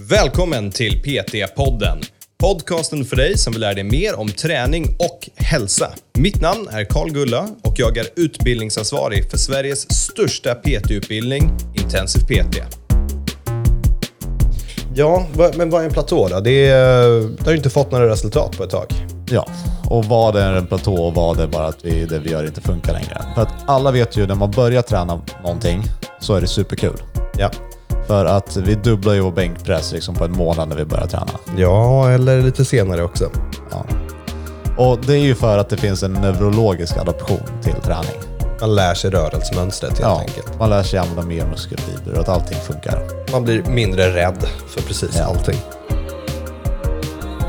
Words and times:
Välkommen 0.00 0.70
till 0.70 1.02
PT-podden. 1.02 2.02
Podcasten 2.38 3.04
för 3.04 3.16
dig 3.16 3.38
som 3.38 3.52
vill 3.52 3.60
lära 3.60 3.74
dig 3.74 3.84
mer 3.84 4.18
om 4.18 4.28
träning 4.28 4.96
och 4.98 5.28
hälsa. 5.36 5.90
Mitt 6.18 6.40
namn 6.40 6.68
är 6.70 6.84
Karl 6.84 7.10
Gulla 7.10 7.48
och 7.62 7.74
jag 7.76 7.96
är 7.96 8.06
utbildningsansvarig 8.16 9.30
för 9.30 9.38
Sveriges 9.38 9.92
största 9.92 10.54
PT-utbildning, 10.54 11.50
Intensiv 11.74 12.20
PT. 12.20 12.56
Ja, 14.94 15.26
men 15.56 15.70
vad 15.70 15.80
är 15.80 15.84
en 15.86 15.92
platå 15.92 16.28
då? 16.28 16.40
Det, 16.40 16.68
är, 16.68 17.08
det 17.36 17.44
har 17.44 17.50
ju 17.50 17.56
inte 17.56 17.70
fått 17.70 17.90
några 17.90 18.08
resultat 18.08 18.56
på 18.56 18.64
ett 18.64 18.70
tag. 18.70 18.86
Ja, 19.30 19.48
och 19.90 20.04
vad 20.04 20.36
är 20.36 20.52
en 20.52 20.66
platå 20.66 20.94
och 20.94 21.14
vad 21.14 21.40
är 21.40 21.46
bara 21.46 21.66
att 21.66 21.84
vi, 21.84 22.04
det 22.04 22.18
vi 22.18 22.30
gör 22.30 22.46
inte 22.46 22.60
funkar 22.60 22.92
längre. 22.92 23.22
För 23.34 23.42
att 23.42 23.52
alla 23.66 23.90
vet 23.90 24.16
ju 24.16 24.26
när 24.26 24.34
man 24.34 24.50
börjar 24.50 24.82
träna 24.82 25.22
någonting 25.42 25.82
så 26.20 26.34
är 26.34 26.40
det 26.40 26.46
superkul. 26.46 27.02
Ja. 27.38 27.50
För 28.06 28.24
att 28.24 28.56
vi 28.56 28.74
dubblar 28.74 29.14
ju 29.14 29.20
vår 29.20 29.32
bänkpress 29.32 29.92
liksom 29.92 30.14
på 30.14 30.24
en 30.24 30.32
månad 30.32 30.68
när 30.68 30.76
vi 30.76 30.84
börjar 30.84 31.06
träna. 31.06 31.30
Ja, 31.56 32.10
eller 32.10 32.42
lite 32.42 32.64
senare 32.64 33.02
också. 33.02 33.30
Ja. 33.70 33.84
Och 34.76 34.98
det 35.06 35.12
är 35.14 35.18
ju 35.18 35.34
för 35.34 35.58
att 35.58 35.68
det 35.68 35.76
finns 35.76 36.02
en 36.02 36.12
neurologisk 36.12 36.96
adaption 36.96 37.40
till 37.62 37.74
träning. 37.74 38.16
Man 38.60 38.74
lär 38.74 38.94
sig 38.94 39.10
rörelsemönstret 39.10 39.90
helt 39.90 40.00
Ja, 40.02 40.20
enkelt. 40.20 40.58
man 40.58 40.70
lär 40.70 40.82
sig 40.82 40.98
använda 40.98 41.22
mer 41.22 41.46
muskelfibrer 41.46 42.14
och 42.14 42.20
att 42.20 42.28
allting 42.28 42.58
funkar. 42.58 43.02
Man 43.32 43.44
blir 43.44 43.62
mindre 43.62 44.14
rädd 44.14 44.46
för 44.68 44.82
precis 44.82 45.16
Ja. 45.18 45.24
allting. 45.24 45.56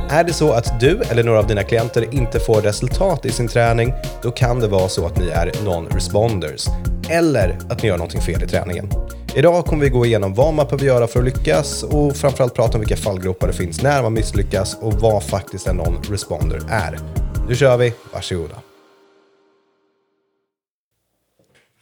Är 0.10 0.24
det 0.24 0.34
så 0.34 0.52
att 0.52 0.80
du 0.80 1.02
eller 1.10 1.24
några 1.24 1.40
av 1.40 1.48
dina 1.48 1.64
klienter 1.64 2.14
inte 2.14 2.40
får 2.40 2.62
resultat 2.62 3.26
i 3.26 3.32
sin 3.32 3.48
träning, 3.48 3.94
då 4.22 4.32
kan 4.32 4.60
det 4.60 4.68
vara 4.68 4.90
så 4.90 5.06
att 5.06 5.18
ni 5.18 5.28
är 5.28 5.52
non-responders. 5.64 6.68
Eller 7.10 7.58
att 7.70 7.82
ni 7.82 7.88
gör 7.90 7.98
någonting 7.98 8.22
fel 8.22 8.44
i 8.44 8.48
träningen. 8.48 8.90
Idag 9.38 9.66
kommer 9.66 9.84
vi 9.84 9.90
gå 9.90 10.06
igenom 10.06 10.34
vad 10.34 10.54
man 10.54 10.66
behöver 10.66 10.86
göra 10.86 11.08
för 11.08 11.20
att 11.20 11.26
lyckas 11.26 11.84
och 11.84 12.16
framförallt 12.16 12.56
prata 12.56 12.74
om 12.74 12.80
vilka 12.80 12.98
fallgropar 12.98 13.48
det 13.48 13.54
finns 13.54 13.82
när 13.82 14.02
man 14.02 14.14
misslyckas 14.14 14.78
och 14.82 14.94
vad 14.94 15.24
faktiskt 15.24 15.68
en 15.68 15.78
non-responder 15.78 16.62
är. 16.70 17.00
Nu 17.48 17.56
kör 17.56 17.78
vi, 17.78 17.94
varsågoda. 18.14 18.56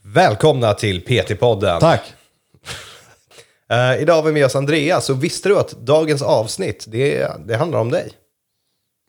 Välkomna 0.03 0.73
till 0.73 1.01
PT-podden. 1.01 1.79
Tack! 1.79 2.01
Eh, 3.69 4.01
idag 4.01 4.15
har 4.15 4.23
vi 4.23 4.31
med 4.31 4.45
oss 4.45 4.55
Andreas, 4.55 5.09
och 5.09 5.23
visste 5.23 5.49
du 5.49 5.59
att 5.59 5.71
dagens 5.71 6.21
avsnitt, 6.21 6.85
det, 6.87 7.31
det 7.45 7.55
handlar 7.55 7.79
om 7.79 7.91
dig? 7.91 8.11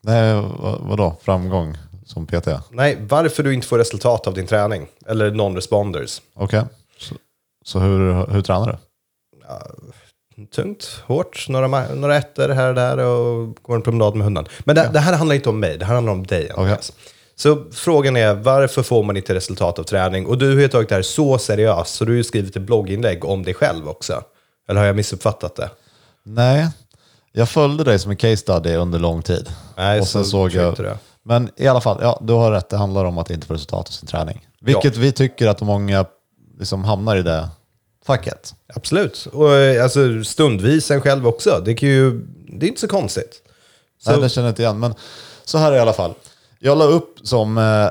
Nej, 0.03 0.33
vad, 0.33 0.79
vadå? 0.81 1.15
Framgång 1.21 1.77
som 2.05 2.27
PT? 2.27 2.47
Nej, 2.71 2.97
varför 2.99 3.43
du 3.43 3.53
inte 3.53 3.67
får 3.67 3.77
resultat 3.77 4.27
av 4.27 4.33
din 4.33 4.47
träning. 4.47 4.87
Eller 5.07 5.31
non-responders. 5.31 6.21
Okej. 6.33 6.61
Så, 6.61 6.67
så 7.67 7.79
hur, 7.79 8.25
hur 8.31 8.41
tränar 8.41 8.67
du? 8.67 8.77
Tungt, 10.45 11.01
hårt, 11.05 11.45
några, 11.49 11.67
några 11.93 12.17
ettor 12.17 12.49
här 12.49 12.69
och 12.69 12.75
där 12.75 12.97
och 12.97 13.57
går 13.61 13.75
en 13.75 13.81
promenad 13.81 14.15
med 14.15 14.23
hunden. 14.23 14.45
Men 14.59 14.75
det, 14.75 14.89
det 14.93 14.99
här 14.99 15.13
handlar 15.13 15.35
inte 15.35 15.49
om 15.49 15.59
mig, 15.59 15.77
det 15.77 15.85
här 15.85 15.93
handlar 15.93 16.13
om 16.13 16.27
dig 16.27 16.51
Andreas. 16.57 16.93
Så 17.35 17.65
frågan 17.71 18.17
är, 18.17 18.33
varför 18.33 18.83
får 18.83 19.03
man 19.03 19.17
inte 19.17 19.33
resultat 19.33 19.79
av 19.79 19.83
träning? 19.83 20.25
Och 20.25 20.37
du 20.37 20.53
har 20.53 20.61
ju 20.61 20.67
tagit 20.67 20.89
det 20.89 20.95
här 20.95 21.01
så 21.01 21.37
seriöst, 21.37 21.95
så 21.95 22.05
du 22.05 22.11
har 22.11 22.17
ju 22.17 22.23
skrivit 22.23 22.55
ett 22.55 22.61
blogginlägg 22.61 23.25
om 23.25 23.43
dig 23.43 23.53
själv 23.53 23.89
också. 23.89 24.23
Eller 24.69 24.79
har 24.79 24.87
jag 24.87 24.95
missuppfattat 24.95 25.55
det? 25.55 25.69
Nej, 26.23 26.67
jag 27.31 27.49
följde 27.49 27.83
dig 27.83 27.99
som 27.99 28.11
en 28.11 28.17
case 28.17 28.37
study 28.37 28.75
under 28.75 28.99
lång 28.99 29.21
tid. 29.21 29.49
Nej, 29.77 29.99
och 29.99 30.07
sen 30.07 30.23
så 30.23 30.29
såg 30.29 30.51
jag 30.51 30.75
det. 30.75 30.97
Men 31.23 31.49
i 31.55 31.67
alla 31.67 31.81
fall, 31.81 31.97
ja, 32.01 32.19
du 32.21 32.33
har 32.33 32.51
rätt. 32.51 32.69
Det 32.69 32.77
handlar 32.77 33.05
om 33.05 33.17
att 33.17 33.29
inte 33.29 33.47
få 33.47 33.53
resultat 33.53 33.87
av 33.87 33.91
sin 33.91 34.07
träning. 34.07 34.47
Vilket 34.61 34.97
vi 34.97 35.11
tycker 35.11 35.47
att 35.47 35.61
många 35.61 36.05
liksom 36.59 36.83
hamnar 36.83 37.15
i 37.15 37.21
det 37.21 37.49
facket. 38.07 38.55
Absolut. 38.73 39.27
Och 39.33 39.53
eh, 39.53 39.83
alltså, 39.83 40.23
stundvis 40.23 40.91
en 40.91 41.01
själv 41.01 41.27
också. 41.27 41.61
Det, 41.65 41.73
kan 41.73 41.89
ju, 41.89 42.27
det 42.47 42.65
är 42.65 42.67
inte 42.67 42.81
så 42.81 42.87
konstigt. 42.87 43.41
Så, 44.03 44.11
Nej, 44.11 44.21
det 44.21 44.29
känner 44.29 44.47
jag 44.47 44.51
inte 44.51 44.61
igen. 44.61 44.79
Men 44.79 44.93
så 45.45 45.57
här 45.57 45.73
i 45.73 45.79
alla 45.79 45.93
fall. 45.93 46.13
Jag 46.59 46.77
la 46.77 46.85
upp 46.85 47.19
som, 47.23 47.57
eh, 47.57 47.89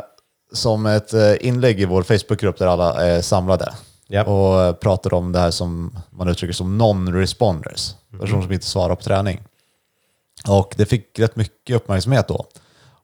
som 0.53 0.87
ett 0.87 1.13
eh, 1.13 1.35
inlägg 1.41 1.81
i 1.81 1.85
vår 1.85 2.03
Facebookgrupp 2.03 2.59
där 2.59 2.67
alla 2.67 3.05
är 3.05 3.23
samlade. 3.23 3.75
Ja. 4.09 4.25
Och 4.25 4.81
pratade 4.81 5.17
om 5.17 5.33
det 5.33 5.39
här 5.39 5.51
som 5.51 5.99
man 6.11 6.29
uttrycker 6.29 6.55
som 6.55 6.83
non-responders. 6.83 7.95
Personer 8.21 8.43
som 8.43 8.53
inte 8.53 8.67
svarar 8.67 8.95
på 8.95 9.03
träning. 9.03 9.43
Och 10.49 10.75
det 10.77 10.87
fick 10.87 11.19
rätt 11.19 11.37
mycket 11.37 11.77
uppmärksamhet 11.77 12.29
då. 12.29 12.47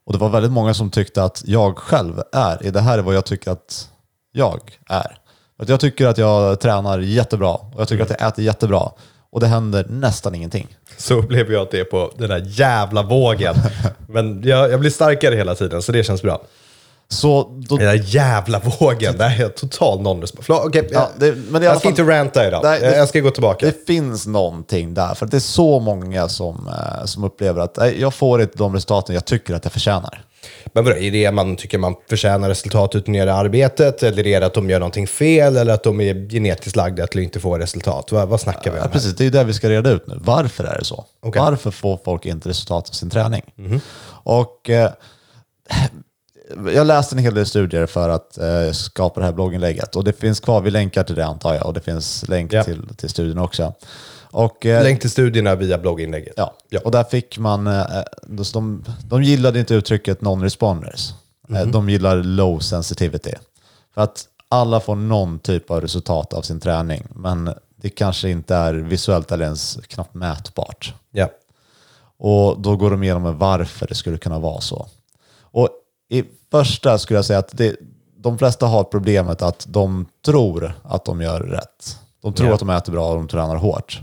Och 0.05 0.13
det 0.13 0.19
var 0.19 0.29
väldigt 0.29 0.51
många 0.51 0.73
som 0.73 0.91
tyckte 0.91 1.23
att 1.23 1.43
jag 1.45 1.77
själv 1.77 2.21
är, 2.31 2.71
det 2.71 2.81
här 2.81 2.97
är 2.97 3.01
vad 3.01 3.15
jag 3.15 3.25
tycker 3.25 3.51
att 3.51 3.89
jag 4.31 4.79
är. 4.89 5.22
Att 5.57 5.69
jag 5.69 5.79
tycker 5.79 6.07
att 6.07 6.17
jag 6.17 6.59
tränar 6.59 6.99
jättebra 6.99 7.53
och 7.53 7.81
jag 7.81 7.87
tycker 7.87 8.03
att 8.03 8.09
jag 8.09 8.27
äter 8.27 8.45
jättebra. 8.45 8.91
Och 9.29 9.39
det 9.39 9.47
händer 9.47 9.85
nästan 9.89 10.35
ingenting. 10.35 10.67
så 10.97 11.21
blev 11.21 11.51
jag 11.51 11.67
det 11.71 11.83
på 11.83 12.11
den 12.17 12.29
där 12.29 12.43
jävla 12.45 13.03
vågen. 13.03 13.55
Men 14.07 14.43
jag, 14.43 14.71
jag 14.71 14.79
blir 14.79 14.89
starkare 14.89 15.35
hela 15.35 15.55
tiden, 15.55 15.81
så 15.81 15.91
det 15.91 16.03
känns 16.03 16.21
bra. 16.21 16.41
Så 17.13 17.43
då, 17.67 17.77
Den 17.77 17.85
där 17.85 18.01
jävla 18.05 18.59
vågen, 18.59 19.17
där 19.17 19.29
är 19.29 19.41
jag 19.41 19.55
total 19.55 19.99
non-respons. 19.99 20.45
Förlåt, 20.45 20.65
Okej, 20.65 20.89
Ja, 20.91 21.09
jag, 21.19 21.33
det- 21.35 21.41
men 21.51 21.61
jag 21.61 21.71
ska 21.77 21.79
fall- 21.89 21.89
inte 21.99 22.03
ranta 22.03 22.47
idag. 22.47 22.61
Nej, 22.63 22.79
det- 22.79 22.97
jag, 22.97 23.07
ska 23.09 23.19
gå 23.19 23.31
tillbaka. 23.31 23.65
Det 23.65 23.85
finns 23.87 24.27
någonting 24.27 24.93
där, 24.93 25.13
för 25.13 25.25
det 25.25 25.37
är 25.37 25.39
så 25.39 25.79
många 25.79 26.27
som, 26.29 26.67
eh, 26.67 27.05
som 27.05 27.23
upplever 27.23 27.61
att 27.61 27.77
"Nej, 27.77 28.01
jag 28.01 28.13
får 28.13 28.41
inte 28.41 28.57
de 28.57 28.73
resultaten 28.73 29.15
jag 29.15 29.25
tycker 29.25 29.53
att 29.53 29.65
jag 29.65 29.71
förtjänar. 29.73 30.25
Men 30.73 30.83
vadå, 30.85 30.97
är 30.97 31.11
det 31.11 31.31
man 31.31 31.55
tycker 31.55 31.77
man 31.77 31.95
förtjänar 32.09 32.49
resultat 32.49 32.95
utan 32.95 33.13
göra 33.13 33.33
arbetet? 33.35 34.03
Eller 34.03 34.27
är 34.27 34.39
det 34.39 34.45
att 34.45 34.53
de 34.53 34.69
gör 34.69 34.79
någonting 34.79 35.07
fel? 35.07 35.57
Eller 35.57 35.73
att 35.73 35.83
de 35.83 36.01
är 36.01 36.29
genetiskt 36.29 36.75
lagda 36.75 37.07
till 37.07 37.19
att 37.19 37.23
inte 37.23 37.39
få 37.39 37.57
resultat? 37.57 38.11
Vad, 38.11 38.27
vad 38.27 38.41
snackar 38.41 38.63
vi 38.63 38.69
om 38.69 38.75
Ja, 38.75 38.81
här? 38.83 38.89
precis, 38.89 39.15
det 39.15 39.25
är 39.25 39.29
det 39.31 39.43
vi 39.43 39.53
ska 39.53 39.69
reda 39.69 39.89
ut 39.89 40.07
nu. 40.07 40.17
Varför 40.21 40.63
är 40.63 40.77
det 40.79 40.85
så? 40.85 41.05
Okej. 41.21 41.41
Varför 41.41 41.71
får 41.71 41.99
folk 42.05 42.25
inte 42.25 42.49
resultat 42.49 42.89
av 42.89 42.93
sin 42.93 43.09
träning? 43.09 43.41
Och 44.23 44.69
eh, 44.69 44.89
jag 46.73 46.87
läste 46.87 47.15
en 47.15 47.19
hel 47.19 47.33
del 47.33 47.45
studier 47.45 47.85
för 47.85 48.09
att 48.09 48.37
eh, 48.37 48.71
skapa 48.71 49.19
det 49.19 49.25
här 49.25 49.33
blogginlägget 49.33 49.95
och 49.95 50.03
det 50.03 50.13
finns 50.13 50.39
kvar, 50.39 50.61
vi 50.61 50.71
länkar 50.71 51.03
till 51.03 51.15
det 51.15 51.25
antar 51.25 51.53
jag 51.53 51.65
och 51.65 51.73
det 51.73 51.81
finns 51.81 52.27
länk 52.27 52.53
Ja. 52.53 52.63
till, 52.63 52.87
till 52.95 53.09
studien 53.09 53.37
också. 53.37 53.73
Och, 54.31 54.65
eh, 54.65 54.83
Länk 54.83 55.01
till 55.01 55.09
studierna 55.09 55.55
via 55.55 55.77
blogginlägget. 55.77 56.33
Ja, 56.37 56.53
Ja. 56.69 56.79
och 56.85 56.91
där 56.91 57.03
fick 57.03 57.37
man, 57.39 57.67
eh, 57.67 57.85
de, 58.27 58.43
de, 58.53 58.83
de 59.05 59.23
gillade 59.23 59.59
inte 59.59 59.73
uttrycket 59.75 60.21
non-responders. 60.21 61.13
Eh, 61.49 61.65
De 61.67 61.89
gillar 61.89 62.17
low 62.23 62.59
sensitivity. 62.59 63.31
För 63.93 64.01
att 64.01 64.25
alla 64.49 64.79
får 64.79 64.95
någon 64.95 65.39
typ 65.39 65.71
av 65.71 65.81
resultat 65.81 66.33
av 66.33 66.41
sin 66.41 66.59
träning, 66.59 67.07
men 67.15 67.53
det 67.75 67.89
kanske 67.89 68.29
inte 68.29 68.55
är 68.55 68.73
visuellt 68.73 69.31
eller 69.31 69.45
ens 69.45 69.77
knappt 69.87 70.13
mätbart. 70.13 70.93
Ja. 71.11 71.29
Och 72.17 72.59
då 72.61 72.75
går 72.75 72.91
de 72.91 73.03
igenom 73.03 73.37
varför 73.37 73.87
det 73.87 73.95
skulle 73.95 74.17
kunna 74.17 74.39
vara 74.39 74.61
så. 74.61 74.87
I 76.13 76.23
första 76.51 76.97
skulle 76.97 77.17
jag 77.17 77.25
säga 77.25 77.39
att 77.39 77.57
det, 77.57 77.75
de 78.17 78.37
flesta 78.37 78.65
har 78.65 78.83
problemet 78.83 79.41
att 79.41 79.65
de 79.69 80.05
tror 80.25 80.73
att 80.83 81.05
de 81.05 81.21
gör 81.21 81.39
rätt. 81.39 81.99
De 82.21 82.33
tror 82.33 82.47
Ja. 82.49 82.53
att 82.53 82.59
de 82.59 82.69
äter 82.69 82.91
bra 82.91 83.09
och 83.09 83.15
de 83.15 83.27
tränar 83.27 83.55
hårt. 83.55 84.01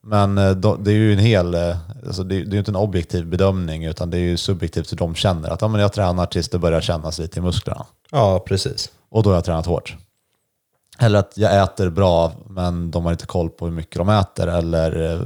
Men 0.00 0.38
eh, 0.38 0.50
det 0.56 0.90
är 0.90 0.94
ju 0.94 1.12
en 1.12 1.18
hel, 1.18 1.54
eh, 1.54 1.76
alltså 2.06 2.22
det, 2.24 2.36
är 2.36 2.54
inte 2.54 2.70
en 2.70 2.76
objektiv 2.76 3.26
bedömning 3.26 3.84
utan 3.84 4.10
det 4.10 4.16
är 4.16 4.20
ju 4.20 4.36
subjektivt 4.36 4.92
hur 4.92 4.96
de 4.96 5.14
känner. 5.14 5.50
Att 5.50 5.60
ja, 5.60 5.68
men 5.68 5.80
jag 5.80 5.92
tränar 5.92 6.26
tills 6.26 6.48
det 6.48 6.58
börjar 6.58 6.80
kännas 6.80 7.18
lite 7.18 7.38
i 7.38 7.42
musklerna. 7.42 7.86
ja, 8.10 8.40
precis. 8.46 8.90
Och 9.10 9.22
då 9.22 9.30
har 9.30 9.34
jag 9.34 9.44
tränat 9.44 9.66
hårt. 9.66 9.96
Eller 10.98 11.18
att 11.18 11.32
jag 11.36 11.62
äter 11.62 11.90
bra 11.90 12.32
men 12.48 12.90
de 12.90 13.04
har 13.04 13.12
inte 13.12 13.26
koll 13.26 13.50
på 13.50 13.64
hur 13.66 13.72
mycket 13.72 13.96
de 13.96 14.08
äter 14.08 14.46
eller 14.48 15.12
eh, 15.12 15.20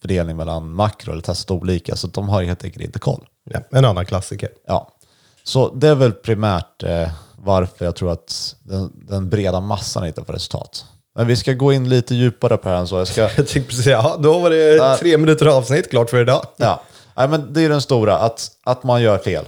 fördelning 0.00 0.36
mellan 0.36 0.72
makro 0.72 1.12
eller 1.12 1.22
testat 1.22 1.50
olika. 1.50 1.96
Så 1.96 2.06
de 2.06 2.28
har 2.28 2.42
helt 2.42 2.64
enkelt 2.64 2.84
inte 2.84 2.98
koll. 2.98 3.26
Ja. 3.44 3.60
En 3.70 3.84
annan 3.84 4.06
klassiker. 4.06 4.48
Ja. 4.66 4.90
Så 5.50 5.74
det 5.74 5.88
är 5.88 5.94
väl 5.94 6.12
primärt 6.12 6.82
eh, 6.82 7.08
varför 7.36 7.84
jag 7.84 7.96
tror 7.96 8.12
att 8.12 8.56
den, 8.62 8.92
den 9.08 9.30
breda 9.30 9.60
massan 9.60 10.06
inte 10.06 10.24
får 10.24 10.32
resultat. 10.32 10.84
Men 11.14 11.26
vi 11.26 11.36
ska 11.36 11.52
gå 11.52 11.72
in 11.72 11.88
lite 11.88 12.14
djupare 12.14 12.56
på 12.56 12.68
det 12.68 12.74
här 12.74 12.80
än 12.80 12.88
så. 12.88 12.96
Jag 12.98 13.08
ska, 13.08 13.20
Jag 13.36 13.36
tänkte 13.36 13.60
precis 13.60 13.86
ja, 13.86 14.16
då 14.18 14.38
var 14.38 14.50
det 14.50 14.78
Där. 14.78 14.96
tre 14.96 15.18
minuter 15.18 15.46
avsnitt, 15.46 15.90
klart 15.90 16.10
för 16.10 16.20
idag. 16.20 16.44
ja. 16.56 16.82
Nej, 17.16 17.28
men 17.28 17.52
det 17.52 17.64
är 17.64 17.68
den 17.68 17.80
stora, 17.80 18.18
att, 18.18 18.48
att 18.64 18.82
man 18.82 19.02
gör 19.02 19.18
fel. 19.18 19.44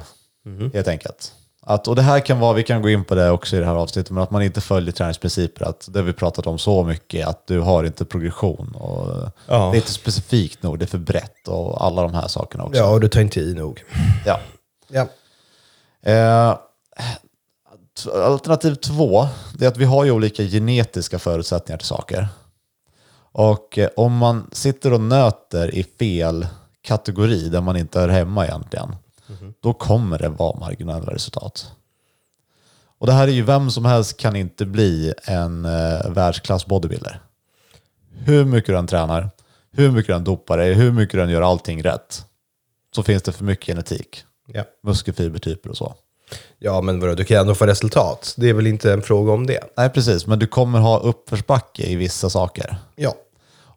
Helt 0.74 0.88
enkelt. 0.88 1.32
Att, 1.62 1.88
och 1.88 1.96
det 1.96 2.02
här 2.02 2.20
kan 2.20 2.40
vara, 2.40 2.52
vi 2.52 2.62
kan 2.62 2.82
gå 2.82 2.90
in 2.90 3.04
på 3.04 3.14
det 3.14 3.30
också 3.30 3.56
i 3.56 3.58
det 3.58 3.66
här 3.66 3.74
avsnittet, 3.74 4.10
men 4.10 4.22
att 4.22 4.30
man 4.30 4.42
inte 4.42 4.60
följer 4.60 4.92
träningsprinciper. 4.92 5.64
Att 5.64 5.88
det 5.92 6.02
vi 6.02 6.12
pratat 6.12 6.46
om 6.46 6.58
så 6.58 6.84
mycket, 6.84 7.26
att 7.26 7.46
du 7.46 7.60
har 7.60 7.84
inte 7.84 8.04
progression. 8.04 8.74
Och 8.74 9.30
Ja. 9.46 9.56
Det 9.56 9.74
är 9.74 9.76
inte 9.76 9.92
specifikt 9.92 10.62
nog, 10.62 10.78
det 10.78 10.84
är 10.84 10.86
för 10.86 10.98
brett 10.98 11.48
och 11.48 11.84
alla 11.84 12.02
de 12.02 12.14
här 12.14 12.28
sakerna 12.28 12.64
också. 12.64 12.78
Ja, 12.78 12.90
och 12.90 13.00
du 13.00 13.08
tar 13.08 13.20
inte 13.20 13.40
i 13.40 13.54
nog. 13.54 13.84
Ja. 14.26 14.40
Ja. 14.88 15.06
Eh, 16.02 16.58
alternativ 18.14 18.74
två, 18.74 19.28
det 19.54 19.64
är 19.64 19.68
att 19.68 19.76
vi 19.76 19.84
har 19.84 20.04
ju 20.04 20.10
olika 20.10 20.42
genetiska 20.42 21.18
förutsättningar 21.18 21.78
till 21.78 21.86
saker. 21.86 22.28
Och 23.32 23.78
eh, 23.78 23.88
om 23.96 24.16
man 24.16 24.50
sitter 24.52 24.92
och 24.92 25.00
nöter 25.00 25.74
i 25.74 25.84
fel 25.84 26.46
kategori 26.82 27.48
där 27.48 27.60
man 27.60 27.76
inte 27.76 28.00
hör 28.00 28.08
hemma 28.08 28.46
egentligen, 28.46 28.96
då 29.60 29.72
kommer 29.72 30.18
det 30.18 30.28
vara 30.28 30.58
marginella 30.58 31.12
resultat. 31.14 31.72
Och 32.98 33.06
det 33.06 33.12
här 33.12 33.28
är 33.28 33.32
ju 33.32 33.42
vem 33.42 33.70
som 33.70 33.84
helst 33.84 34.16
kan 34.16 34.36
inte 34.36 34.66
bli 34.66 35.14
en 35.24 35.64
eh, 35.64 36.10
världsklass 36.10 36.66
bodybuilder. 36.66 37.20
Hur 38.10 38.44
mycket 38.44 38.66
du 38.66 38.78
än 38.78 38.86
tränar, 38.86 39.30
hur 39.72 39.90
mycket 39.90 40.06
du 40.06 40.14
än 40.14 40.24
dopar 40.24 40.58
dig, 40.58 40.74
hur 40.74 40.92
mycket 40.92 41.12
du 41.12 41.22
än 41.22 41.30
gör 41.30 41.42
allting 41.42 41.82
rätt, 41.82 42.26
så 42.94 43.02
finns 43.02 43.22
det 43.22 43.32
för 43.32 43.44
mycket 43.44 43.66
genetik. 43.66 44.24
Ja. 44.46 44.64
Muskelfibertyper 44.82 45.70
och 45.70 45.76
så. 45.76 45.94
ja, 46.58 46.80
men 46.80 47.00
vadå, 47.00 47.14
du 47.14 47.24
kan 47.24 47.36
ändå 47.36 47.54
få 47.54 47.66
resultat. 47.66 48.34
Det 48.36 48.48
är 48.48 48.54
väl 48.54 48.66
inte 48.66 48.92
en 48.92 49.02
fråga 49.02 49.32
om 49.32 49.46
det? 49.46 49.60
Nej, 49.76 49.90
precis. 49.90 50.26
Men 50.26 50.38
du 50.38 50.46
kommer 50.46 50.78
ha 50.78 50.98
uppförsbacke 50.98 51.82
i 51.82 51.96
vissa 51.96 52.30
saker. 52.30 52.76
Ja. 52.96 53.14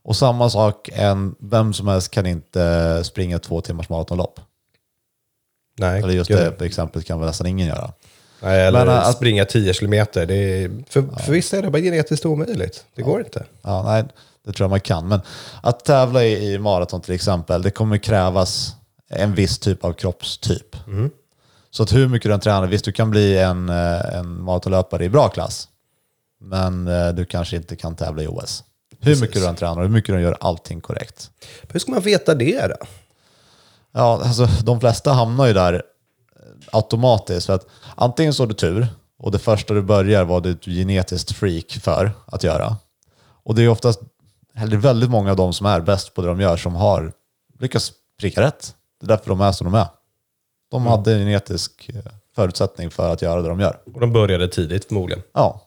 Och 0.03 0.15
samma 0.15 0.50
sak, 0.50 0.89
en, 0.94 1.35
vem 1.39 1.73
som 1.73 1.88
helst 1.88 2.12
kan 2.12 2.25
inte 2.25 3.01
springa 3.03 3.39
två 3.39 3.62
timmars 3.62 3.89
maratonlopp. 3.89 4.39
Nej, 5.79 6.01
Eller 6.01 6.13
just 6.13 6.29
det 6.29 6.62
exemplet 6.62 7.06
kan 7.06 7.19
väl 7.19 7.27
nästan 7.27 7.47
ingen 7.47 7.67
göra. 7.67 7.91
Nej, 8.41 8.67
eller 8.67 8.85
Men, 8.85 8.95
äh, 8.95 9.07
att- 9.07 9.15
springa 9.15 9.45
10 9.45 9.73
kilometer. 9.73 10.25
Det 10.25 10.35
är, 10.35 10.71
för, 10.89 11.01
för 11.01 11.31
vissa 11.31 11.57
är 11.57 11.62
det 11.62 11.69
bara 11.69 11.81
genetiskt 11.81 12.25
omöjligt. 12.25 12.85
Det 12.95 13.01
går 13.01 13.19
inte. 13.19 13.45
Ja, 13.62 13.83
nej, 13.83 14.03
det 14.45 14.51
tror 14.53 14.63
jag 14.65 14.69
man 14.69 14.79
kan. 14.81 15.07
Men 15.07 15.21
att 15.63 15.85
tävla 15.85 16.23
i, 16.23 16.53
i 16.53 16.59
maraton 16.59 17.01
till 17.01 17.13
exempel, 17.15 17.62
det 17.62 17.71
kommer 17.71 17.97
krävas 17.97 18.75
en 19.09 19.35
viss 19.35 19.59
typ 19.59 19.83
av 19.83 19.93
kroppstyp. 19.93 20.75
Så 21.71 21.83
att 21.83 21.93
hur 21.93 22.07
mycket 22.07 22.29
du 22.29 22.33
än 22.33 22.39
tränar, 22.39 22.67
visst 22.67 22.85
du 22.85 22.91
kan 22.91 23.09
bli 23.09 23.37
en, 23.37 23.69
eh, 23.69 24.15
en 24.15 24.43
maratonlöpare 24.43 25.05
i 25.05 25.09
bra 25.09 25.29
klass, 25.29 25.67
men 26.39 26.87
eh, 26.87 27.09
du 27.09 27.25
kanske 27.25 27.55
inte 27.55 27.75
kan 27.75 27.95
tävla 27.95 28.23
i 28.23 28.27
OS. 28.27 28.63
Hur 28.99 29.21
mycket 29.21 29.41
du 29.41 29.47
än 29.47 29.55
tränar 29.55 29.75
och 29.77 29.81
hur 29.81 29.89
mycket 29.89 30.15
du 30.15 30.21
gör 30.21 30.37
allting 30.39 30.81
korrekt. 30.81 31.31
Hur 31.69 31.79
ska 31.79 31.91
man 31.91 32.01
veta 32.01 32.35
det 32.35 32.67
då? 32.67 32.85
Ja, 33.91 34.21
alltså 34.23 34.47
de 34.63 34.79
flesta 34.79 35.11
hamnar 35.11 35.47
ju 35.47 35.53
där 35.53 35.73
eh, 35.73 35.81
automatiskt. 36.71 37.45
För 37.45 37.53
att 37.53 37.67
antingen 37.95 38.33
så 38.33 38.43
har 38.43 38.47
du 38.47 38.53
tur 38.53 38.87
och 39.17 39.31
det 39.31 39.39
första 39.39 39.73
du 39.73 39.81
börjar 39.81 40.23
var 40.23 40.41
du 40.41 40.51
ett 40.51 40.65
genetiskt 40.65 41.31
freak 41.31 41.71
för 41.71 42.11
att 42.25 42.43
göra. 42.43 42.77
Och 43.43 43.55
det 43.55 43.63
är 43.63 43.69
oftast 43.69 43.99
eller 44.55 44.77
väldigt 44.77 45.09
många 45.09 45.31
av 45.31 45.37
de 45.37 45.53
som 45.53 45.65
är 45.65 45.81
bäst 45.81 46.13
på 46.13 46.21
det 46.21 46.27
de 46.27 46.41
gör 46.41 46.57
som 46.57 46.75
har 46.75 47.13
lyckats 47.59 47.93
pricka 48.19 48.41
rätt. 48.41 48.75
Det 49.05 49.13
är 49.13 49.17
därför 49.17 49.29
de 49.29 49.41
är 49.41 49.51
som 49.51 49.65
de 49.71 49.73
är. 49.77 49.87
De 50.71 50.85
hade 50.87 51.13
en 51.13 51.19
genetisk 51.19 51.89
eh, 51.93 52.11
förutsättning 52.35 52.91
för 52.91 53.13
att 53.13 53.21
göra 53.21 53.41
det 53.41 53.49
de 53.49 53.59
gör. 53.59 53.79
Och 53.93 53.99
de 53.99 54.13
började 54.13 54.47
tidigt 54.47 54.85
förmodligen. 54.85 55.23
Ja. 55.33 55.61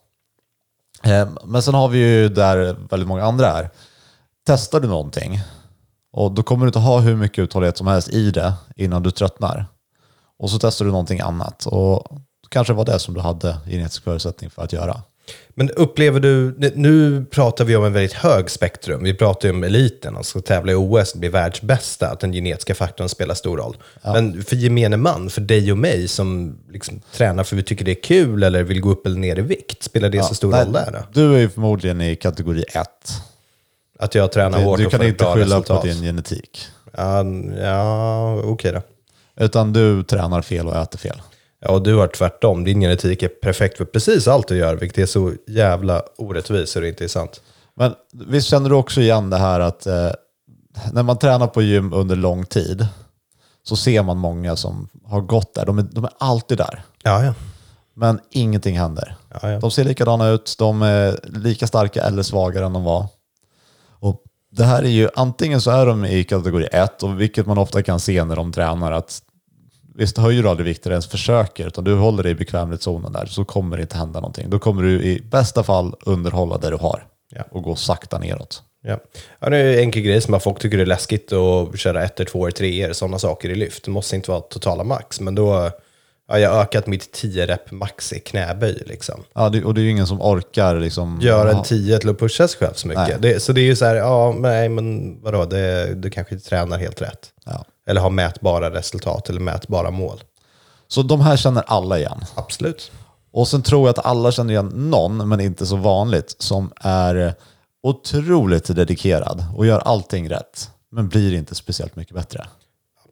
Eh, 1.05 1.29
Men 1.45 1.63
sen 1.63 1.75
har 1.75 1.89
vi 1.89 1.99
ju 1.99 2.29
där 2.29 2.77
väldigt 2.91 3.09
många 3.09 3.25
andra 3.25 3.47
är. 3.47 3.71
Testar 4.47 4.81
du 4.81 4.89
någonting 4.89 5.41
och 6.13 6.33
då 6.33 6.43
kommer 6.43 6.67
du 6.67 6.69
inte 6.69 6.79
ha 6.79 7.01
hur 7.01 7.17
mycket 7.17 7.39
uthållighet 7.39 7.77
som 7.77 7.87
helst 7.87 8.09
i 8.09 8.31
det 8.31 8.55
innan 8.77 9.03
du 9.03 9.11
tröttnar. 9.11 9.67
Och 10.39 10.51
så 10.51 10.59
testar 10.59 10.85
du 10.85 10.91
någonting 10.91 11.21
annat 11.21 11.67
och 11.67 12.07
kanske 12.49 12.73
var 12.73 12.85
det 12.85 12.99
som 12.99 13.15
du 13.15 13.21
hade 13.21 13.57
genetisk 13.67 14.05
förutsättning 14.05 14.51
för 14.51 14.63
att 14.63 14.73
göra. 14.73 15.03
Men 15.55 15.71
upplever 15.71 16.21
du, 16.21 16.55
nu 16.75 17.25
pratar 17.31 17.65
vi 17.65 17.77
om 17.77 17.85
en 17.85 17.93
väldigt 17.93 18.13
hög 18.13 18.51
spektrum. 18.51 19.03
Vi 19.03 19.15
pratar 19.15 19.49
ju 19.49 19.55
om 19.55 19.65
eliten, 19.65 20.17
alltså 20.17 20.41
tävla 20.41 20.73
i 20.73 20.75
OS, 20.75 21.15
bli 21.15 21.29
världsbästa, 21.29 22.09
att 22.09 22.21
den 22.21 22.33
genetiska 22.33 22.75
faktorn 22.75 23.09
spelar 23.09 23.35
stor 23.35 23.57
roll. 23.57 23.77
Men 24.03 24.43
för 24.43 24.57
gemene 24.57 24.97
man, 24.97 25.31
för 25.31 25.41
dig 25.41 25.73
och 25.73 25.79
mig 25.79 26.09
som 26.09 26.59
liksom 26.71 27.01
tränar 27.13 27.45
för 27.45 27.57
vi 27.57 27.63
tycker 27.63 27.85
det 27.85 27.91
är 27.91 28.03
kul 28.03 28.43
eller 28.43 28.63
vill 28.63 28.81
gå 28.81 28.91
upp 28.91 29.07
eller 29.07 29.19
ner 29.19 29.39
i 29.39 29.43
vikt, 29.43 29.83
spelar 29.83 30.09
det 30.09 30.23
så 30.23 30.35
stor 30.35 30.51
Nej, 30.51 30.65
roll 30.65 30.73
där 30.73 30.91
då? 30.93 30.99
Du 31.21 31.35
är 31.35 31.39
ju 31.39 31.49
förmodligen 31.49 32.01
i 32.01 32.17
kategori 32.17 32.65
1. 32.75 32.87
Att 33.99 34.15
jag 34.15 34.33
tränar 34.33 34.63
hårt 34.63 34.79
Du 34.79 34.87
och 34.87 34.91
kan 34.91 35.01
får 35.01 35.05
ett 35.05 35.11
inte 35.11 35.25
bra 35.25 35.35
skylla 35.35 35.47
resultat? 35.47 35.81
på 35.81 35.87
din 35.87 36.03
genetik. 36.03 36.67
Ja, 36.97 37.25
ja 37.61 38.43
okej 38.45 38.73
då. 38.73 38.83
Utan 39.45 39.73
du 39.73 40.03
tränar 40.03 40.43
fel 40.43 40.67
och 40.67 40.77
äter 40.77 40.99
fel. 40.99 41.23
Ja, 41.61 41.71
och 41.71 41.83
du 41.83 41.95
har 41.95 42.07
tvärtom. 42.07 42.65
Din 42.65 42.81
genetik 42.81 43.23
är 43.23 43.29
perfekt 43.29 43.77
för 43.77 43.85
precis 43.85 44.29
allt 44.29 44.49
du 44.49 44.57
gör, 44.57 44.77
vilket 44.77 44.99
är 44.99 45.07
så 45.07 45.33
jävla 45.47 46.03
orättvist 46.17 46.73
så 46.73 46.81
det 46.81 46.89
inte 46.89 47.05
är 47.05 47.09
sant. 47.09 47.41
Men 47.75 47.95
visst 48.13 48.49
känner 48.49 48.71
du 48.71 48.77
också 48.77 49.01
igen 49.01 49.31
det 49.31 49.37
här 49.37 49.61
att 49.61 49.87
eh, 49.87 50.11
när 50.93 51.03
man 51.03 51.19
tränar 51.19 51.47
på 51.47 51.63
gym 51.63 51.93
under 51.93 52.17
lång 52.17 52.45
tid 52.45 52.87
så 53.63 53.77
ser 53.77 54.03
man 54.03 54.17
många 54.17 54.57
som 54.57 54.89
har 55.05 55.21
gått 55.21 55.55
där. 55.55 55.67
De 55.67 55.79
är, 55.79 55.83
de 55.83 56.05
är 56.05 56.11
alltid 56.19 56.59
där. 56.59 56.83
Ja, 57.03 57.25
ja. 57.25 57.35
Men 57.95 58.21
ingenting 58.31 58.79
händer. 58.79 59.17
ja, 59.43 59.51
ja. 59.51 59.61
De 59.61 59.71
ser 59.71 59.85
likadana 59.85 60.29
ut, 60.29 60.55
de 60.59 60.83
är 60.83 61.21
lika 61.25 61.67
starka 61.67 62.03
eller 62.03 62.23
svagare 62.23 62.67
än 62.67 62.73
de 62.73 62.85
var. 62.85 63.07
Och 64.01 64.23
det 64.51 64.65
här 64.65 64.83
är 64.83 64.89
ju, 64.89 65.09
antingen 65.15 65.61
så 65.61 65.71
är 65.71 65.87
de 65.87 66.05
i 66.05 66.25
kategori 66.25 66.69
1, 66.73 67.03
och 67.03 67.21
vilket 67.21 67.47
man 67.47 67.59
ofta 67.59 67.83
kan 67.83 68.01
se 68.01 68.25
när 68.25 68.37
de 68.37 68.53
tränar, 68.53 68.93
att 68.93 69.23
visst 69.99 70.19
höjer 70.19 70.43
du 70.43 70.49
aldrig 70.49 70.65
vikter 70.65 70.91
ens 70.91 71.07
försöker, 71.07 71.67
utan 71.67 71.85
du 71.85 71.95
håller 71.95 72.23
dig 72.23 72.33
i 72.33 72.35
bekvämlighetszonen 72.35 73.13
där, 73.13 73.27
så 73.27 73.45
kommer 73.45 73.77
det 73.77 73.81
inte 73.83 73.97
hända 73.97 74.21
någonting. 74.21 74.51
Då 74.51 74.59
kommer 74.59 74.83
du 74.83 75.03
i 75.03 75.21
bästa 75.31 75.63
fall 75.63 75.95
underhålla 76.01 76.59
där 76.59 76.71
du 76.71 76.77
har 76.77 77.07
Ja. 77.31 77.43
och 77.51 77.63
gå 77.63 77.77
sakta 77.77 78.19
neråt. 78.19 78.63
Ja. 78.83 78.99
ja, 79.41 79.51
det 79.51 79.57
är 79.57 79.73
en 79.73 79.79
enkel 79.79 80.03
grej 80.03 80.21
som 80.21 80.41
folk 80.41 80.59
tycker 80.59 80.77
det 80.77 80.83
är 80.83 80.87
läskigt 80.87 81.33
att 81.33 81.79
köra 81.79 82.05
ettor, 82.05 82.25
tvåor, 82.25 82.51
treor, 82.51 82.93
sådana 82.93 83.19
saker 83.19 83.49
i 83.49 83.55
lyft. 83.55 83.85
Det 83.85 83.91
måste 83.91 84.17
inte 84.17 84.31
vara 84.31 84.41
totala 84.41 84.85
max, 84.85 85.21
men 85.21 85.35
då 85.35 85.71
har 86.29 86.39
jag 86.39 86.57
ökat 86.57 86.87
mitt 86.87 87.13
10 87.13 87.47
rep 87.47 87.71
max 87.71 88.13
i 88.13 88.21
knäböj. 88.21 88.83
Liksom. 88.87 89.25
Ja, 89.35 89.49
det, 89.49 89.65
och 89.65 89.75
det 89.75 89.81
är 89.81 89.83
ju 89.83 89.91
ingen 89.91 90.07
som 90.07 90.23
orkar 90.23 90.77
liksom... 90.81 91.19
Göra 91.23 91.51
en 91.51 91.57
ha- 91.57 91.65
10 91.65 91.99
till 91.99 92.09
att 92.11 92.19
pusha 92.19 92.49
sig 92.49 92.59
själv 92.59 92.75
så 92.75 92.89
mycket. 92.89 93.23
Det, 93.23 93.41
så 93.43 93.53
det 93.53 93.61
är 93.61 93.65
ju 93.65 93.77
så 93.77 93.85
här, 93.85 93.95
ja, 93.95 94.35
nej, 94.39 94.69
men 94.69 95.19
vadå, 95.23 95.45
det, 95.45 95.95
du 95.95 96.11
kanske 96.11 96.35
inte 96.35 96.49
tränar 96.49 96.79
helt 96.79 97.03
rätt. 97.03 97.29
Ja. 97.47 97.65
Eller 97.89 98.01
har 98.01 98.11
mätbara 98.11 98.71
resultat 98.71 99.29
eller 99.29 99.41
mätbara 99.41 99.91
mål. 99.91 100.23
Så 100.89 101.03
de 101.03 101.21
här 101.21 101.37
känner 101.37 101.63
alla 101.67 101.99
igen. 101.99 102.25
Absolut. 102.35 102.91
Och 103.33 103.49
sen 103.49 103.63
tror 103.63 103.89
jag 103.89 103.99
att 103.99 104.07
alla 104.07 104.33
känner 104.33 104.51
igen 104.53 104.73
någon, 104.75 105.29
men 105.29 105.41
inte 105.41 105.67
så 105.67 105.77
vanligt, 105.77 106.37
som 106.39 106.73
är 106.81 107.35
otroligt 107.83 108.77
dedikerad 108.77 109.45
och 109.57 109.67
gör 109.67 109.79
allting 109.79 110.31
rätt, 110.31 110.71
men 110.91 111.09
blir 111.09 111.35
inte 111.35 111.55
speciellt 111.55 111.97
mycket 111.97 112.15
bättre. 112.15 112.47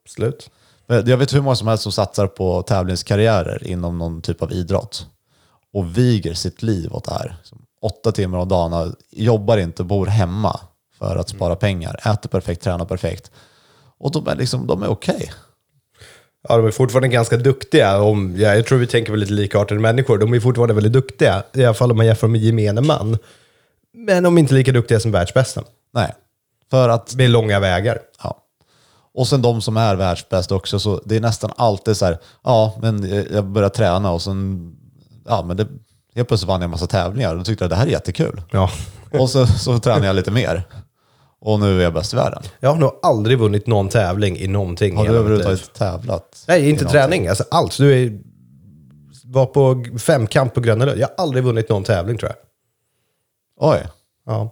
Absolut. 0.02 0.50
Jag 0.86 1.16
vet 1.16 1.34
hur 1.34 1.40
många 1.40 1.56
som 1.56 1.68
helst 1.68 1.82
som 1.82 1.92
satsar 1.92 2.26
på 2.26 2.62
tävlingskarriärer 2.62 3.66
inom 3.66 3.98
någon 3.98 4.22
typ 4.22 4.42
av 4.42 4.52
idrott 4.52 5.06
och 5.72 5.98
viger 5.98 6.34
sitt 6.34 6.62
liv 6.62 6.92
åt 6.92 7.04
det 7.04 7.12
här. 7.12 7.36
Åtta 7.82 8.12
timmar 8.12 8.38
om 8.38 8.48
dagen, 8.48 8.96
jobbar 9.10 9.58
inte, 9.58 9.84
bor 9.84 10.06
hemma 10.06 10.60
för 10.98 11.16
att 11.16 11.28
spara 11.28 11.56
pengar, 11.56 12.00
äter 12.12 12.28
perfekt, 12.28 12.62
tränar 12.62 12.84
perfekt. 12.84 13.30
Och 14.00 14.12
de 14.12 14.28
är, 14.28 14.36
liksom, 14.36 14.66
de 14.66 14.82
är 14.82 14.88
okej. 14.88 15.32
Ja, 16.48 16.56
de 16.56 16.66
är 16.66 16.70
fortfarande 16.70 17.08
ganska 17.08 17.36
duktiga. 17.36 18.00
Om, 18.00 18.34
ja, 18.36 18.54
jag 18.54 18.66
tror 18.66 18.78
vi 18.78 18.86
tänker 18.86 19.10
väl 19.10 19.20
lite 19.20 19.32
likartade 19.32 19.80
människor. 19.80 20.18
De 20.18 20.34
är 20.34 20.40
fortfarande 20.40 20.74
väldigt 20.74 20.92
duktiga, 20.92 21.42
i 21.54 21.64
alla 21.64 21.74
fall 21.74 21.90
om 21.90 21.96
man 21.96 22.06
jämför 22.06 22.28
med 22.28 22.40
gemene 22.40 22.80
man. 22.80 23.18
Men 23.94 24.22
de 24.22 24.36
är 24.36 24.40
inte 24.40 24.54
lika 24.54 24.72
duktiga 24.72 25.00
som 25.00 25.12
världsbästa. 25.12 25.62
Nej, 25.94 26.14
för 26.70 26.88
att 26.88 27.18
Det 27.18 27.24
är 27.24 27.28
långa 27.28 27.60
vägar. 27.60 27.98
Ja. 28.22 28.42
Och 29.14 29.28
sen 29.28 29.42
de 29.42 29.62
som 29.62 29.76
är 29.76 29.96
världsbäst 29.96 30.52
också, 30.52 30.78
så 30.78 31.00
det 31.04 31.16
är 31.16 31.20
nästan 31.20 31.50
alltid 31.56 31.96
så 31.96 32.04
här, 32.04 32.18
ja, 32.44 32.78
men 32.82 33.24
jag 33.32 33.44
började 33.44 33.74
träna 33.74 34.10
och 34.12 34.22
sen, 34.22 34.72
ja, 35.26 35.44
men 35.46 35.56
det, 35.56 35.66
helt 36.14 36.28
plötsligt 36.28 36.48
vann 36.48 36.60
jag 36.60 36.64
en 36.64 36.70
massa 36.70 36.86
tävlingar 36.86 37.30
och 37.30 37.38
då 37.38 37.44
tyckte 37.44 37.64
jag 37.64 37.70
det 37.70 37.76
här 37.76 37.86
är 37.86 37.90
jättekul. 37.90 38.42
Ja. 38.50 38.70
Och 39.12 39.30
så, 39.30 39.46
så 39.46 39.78
tränade 39.78 40.06
jag 40.06 40.16
lite 40.16 40.30
mer. 40.30 40.64
Och 41.40 41.60
nu 41.60 41.78
är 41.78 41.82
jag 41.82 41.94
bäst 41.94 42.12
i 42.12 42.16
världen. 42.16 42.42
Jag 42.60 42.70
har 42.70 42.76
nog 42.76 42.98
aldrig 43.02 43.38
vunnit 43.38 43.66
någon 43.66 43.88
tävling 43.88 44.36
i 44.36 44.46
någonting. 44.48 44.96
Har 44.96 45.04
du 45.04 45.10
hela 45.10 45.22
mitt 45.22 45.30
liv. 45.30 45.40
överhuvudtaget 45.40 45.74
tävlat? 45.74 46.44
Nej, 46.48 46.60
i 46.60 46.70
inte 46.70 46.84
någonting? 46.84 47.00
träning. 47.00 47.28
Alltså 47.28 47.44
allt. 47.50 47.78
Du 47.78 48.02
är, 48.02 48.18
var 49.24 49.46
på 49.46 49.84
femkamp 49.98 50.54
på 50.54 50.60
Gröna 50.60 50.84
Lund. 50.84 51.00
Jag 51.00 51.08
har 51.08 51.24
aldrig 51.24 51.44
vunnit 51.44 51.68
någon 51.68 51.84
tävling 51.84 52.18
tror 52.18 52.30
jag. 52.30 52.38
Oj. 53.72 53.86
Ja. 54.26 54.50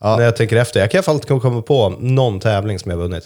Ja. 0.00 0.16
När 0.16 0.24
jag 0.24 0.36
tänker 0.36 0.56
efter. 0.56 0.80
Jag 0.80 0.90
kan 0.90 0.96
i 0.96 0.98
alla 0.98 1.02
fall 1.02 1.14
inte 1.14 1.26
komma 1.26 1.62
på 1.62 1.88
någon 1.88 2.40
tävling 2.40 2.78
som 2.78 2.90
jag 2.90 2.98
vunnit. 2.98 3.24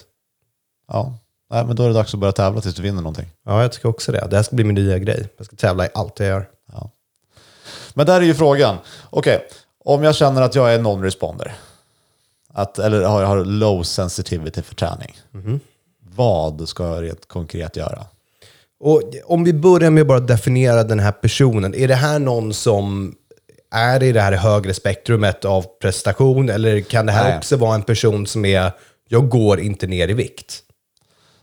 Ja. 0.88 1.18
Nej, 1.50 1.64
men 1.64 1.76
då 1.76 1.82
är 1.82 1.88
det 1.88 1.94
dags 1.94 2.14
att 2.14 2.20
börja 2.20 2.32
tävla 2.32 2.61
tills 2.61 2.75
du 2.75 2.82
vinner 2.82 3.02
någonting. 3.02 3.26
Ja, 3.44 3.62
jag 3.62 3.73
tycker 3.73 3.88
också 3.88 4.12
det. 4.12 4.26
Det 4.30 4.37
här 4.37 4.42
ska 4.42 4.56
bli 4.56 4.64
min 4.64 4.75
nya 4.75 4.99
grej. 4.99 5.28
Jag 5.37 5.46
ska 5.46 5.56
tävla 5.56 5.87
i 5.87 5.88
allt 5.94 6.20
jag 6.20 6.28
gör. 6.28 6.49
Ja. 6.73 6.90
Men 7.94 8.06
där 8.06 8.20
är 8.20 8.25
ju 8.25 8.35
frågan. 8.35 8.76
Okej, 9.11 9.46
om 9.85 10.02
jag 10.02 10.14
känner 10.14 10.42
att 10.42 10.54
jag 10.54 10.75
är 10.75 10.78
non-responder, 10.78 11.52
att, 12.56 12.78
eller 12.78 13.02
har, 13.02 13.22
har 13.22 13.44
low 13.44 13.82
sensitivity 13.82 14.62
för 14.62 14.75
träning, 14.75 15.16
vad 16.16 16.68
ska 16.68 16.94
jag 16.94 17.02
rent 17.02 17.28
konkret 17.28 17.76
göra? 17.76 18.04
Och 18.80 19.02
om 19.25 19.44
vi 19.44 19.52
börjar 19.52 19.90
med 19.90 20.00
att 20.00 20.06
bara 20.06 20.20
definiera 20.20 20.84
den 20.84 21.00
här 21.00 21.12
personen. 21.12 21.75
Är 21.75 21.88
det 21.88 21.94
här 21.94 22.18
någon 22.18 22.54
som 22.54 23.14
är 23.75 24.02
i 24.02 24.12
det 24.12 24.20
här 24.20 24.32
högre 24.32 24.75
spektrumet 24.75 25.44
av 25.44 25.64
prestation? 25.80 26.48
Eller 26.48 26.80
kan 26.80 27.06
det 27.06 27.12
här 27.12 27.28
Nej. 27.28 27.38
också 27.38 27.56
vara 27.56 27.75
en 27.75 27.82
person 27.82 28.26
som 28.26 28.44
är, 28.44 28.72
jag 29.08 29.28
går 29.28 29.60
inte 29.60 29.86
ner 29.86 30.08
i 30.08 30.12
vikt? 30.12 30.62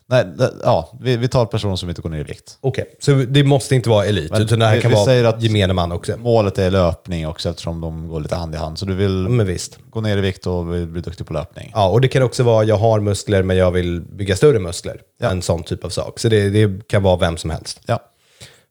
Nej, 0.05 0.25
det, 0.37 0.53
ja, 0.63 0.97
vi, 1.01 1.17
vi 1.17 1.27
tar 1.27 1.45
personer 1.45 1.75
som 1.75 1.89
inte 1.89 2.01
går 2.01 2.09
ner 2.09 2.19
i 2.19 2.23
vikt. 2.23 2.57
Okej, 2.61 2.95
så 2.99 3.11
det 3.11 3.43
måste 3.43 3.75
inte 3.75 3.89
vara 3.89 4.05
elit, 4.05 4.31
Men 4.31 4.41
utan 4.41 4.59
det 4.59 4.65
här 4.65 4.75
vi- 4.75 4.81
kan 4.81 4.89
vi 4.91 4.95
vara 4.95 5.05
säger 5.05 5.23
att- 5.23 5.41
gemene 5.41 5.73
man 5.73 5.91
också. 5.91 6.17
Målet 6.17 6.57
är 6.57 6.71
löpning 6.71 7.27
också 7.27 7.49
eftersom 7.49 7.81
de 7.81 8.07
går 8.07 8.19
lite 8.19 8.35
hand 8.35 8.55
i 8.55 8.57
hand. 8.57 8.79
Så 8.79 8.85
du 8.85 8.95
vill 8.95 9.11
Men 9.29 9.45
visst. 9.47 9.77
gå 9.89 10.01
ner 10.01 10.17
i 10.17 10.21
vikt 10.21 10.47
och 10.47 10.73
vill 10.73 10.87
bli 10.87 11.01
duktig 11.01 11.27
på 11.27 11.33
löpning. 11.33 11.71
Ja, 11.75 11.89
och 11.89 12.01
det 12.01 12.07
kan 12.07 12.23
också 12.23 12.43
vara, 12.43 12.63
jag 12.63 12.77
har 12.77 12.99
muskler 12.99 13.43
men 13.43 13.57
jag 13.57 13.71
vill 13.71 14.01
bygga 14.01 14.35
större 14.35 14.59
muskler. 14.59 15.01
En 15.21 15.41
sån 15.41 15.63
typ 15.63 15.85
av 15.85 15.89
sak. 15.89 16.19
Så 16.19 16.29
det, 16.29 16.49
det 16.49 16.87
kan 16.87 17.03
vara 17.03 17.17
vem 17.17 17.37
som 17.37 17.49
helst. 17.49 17.81
Ja. 17.85 17.99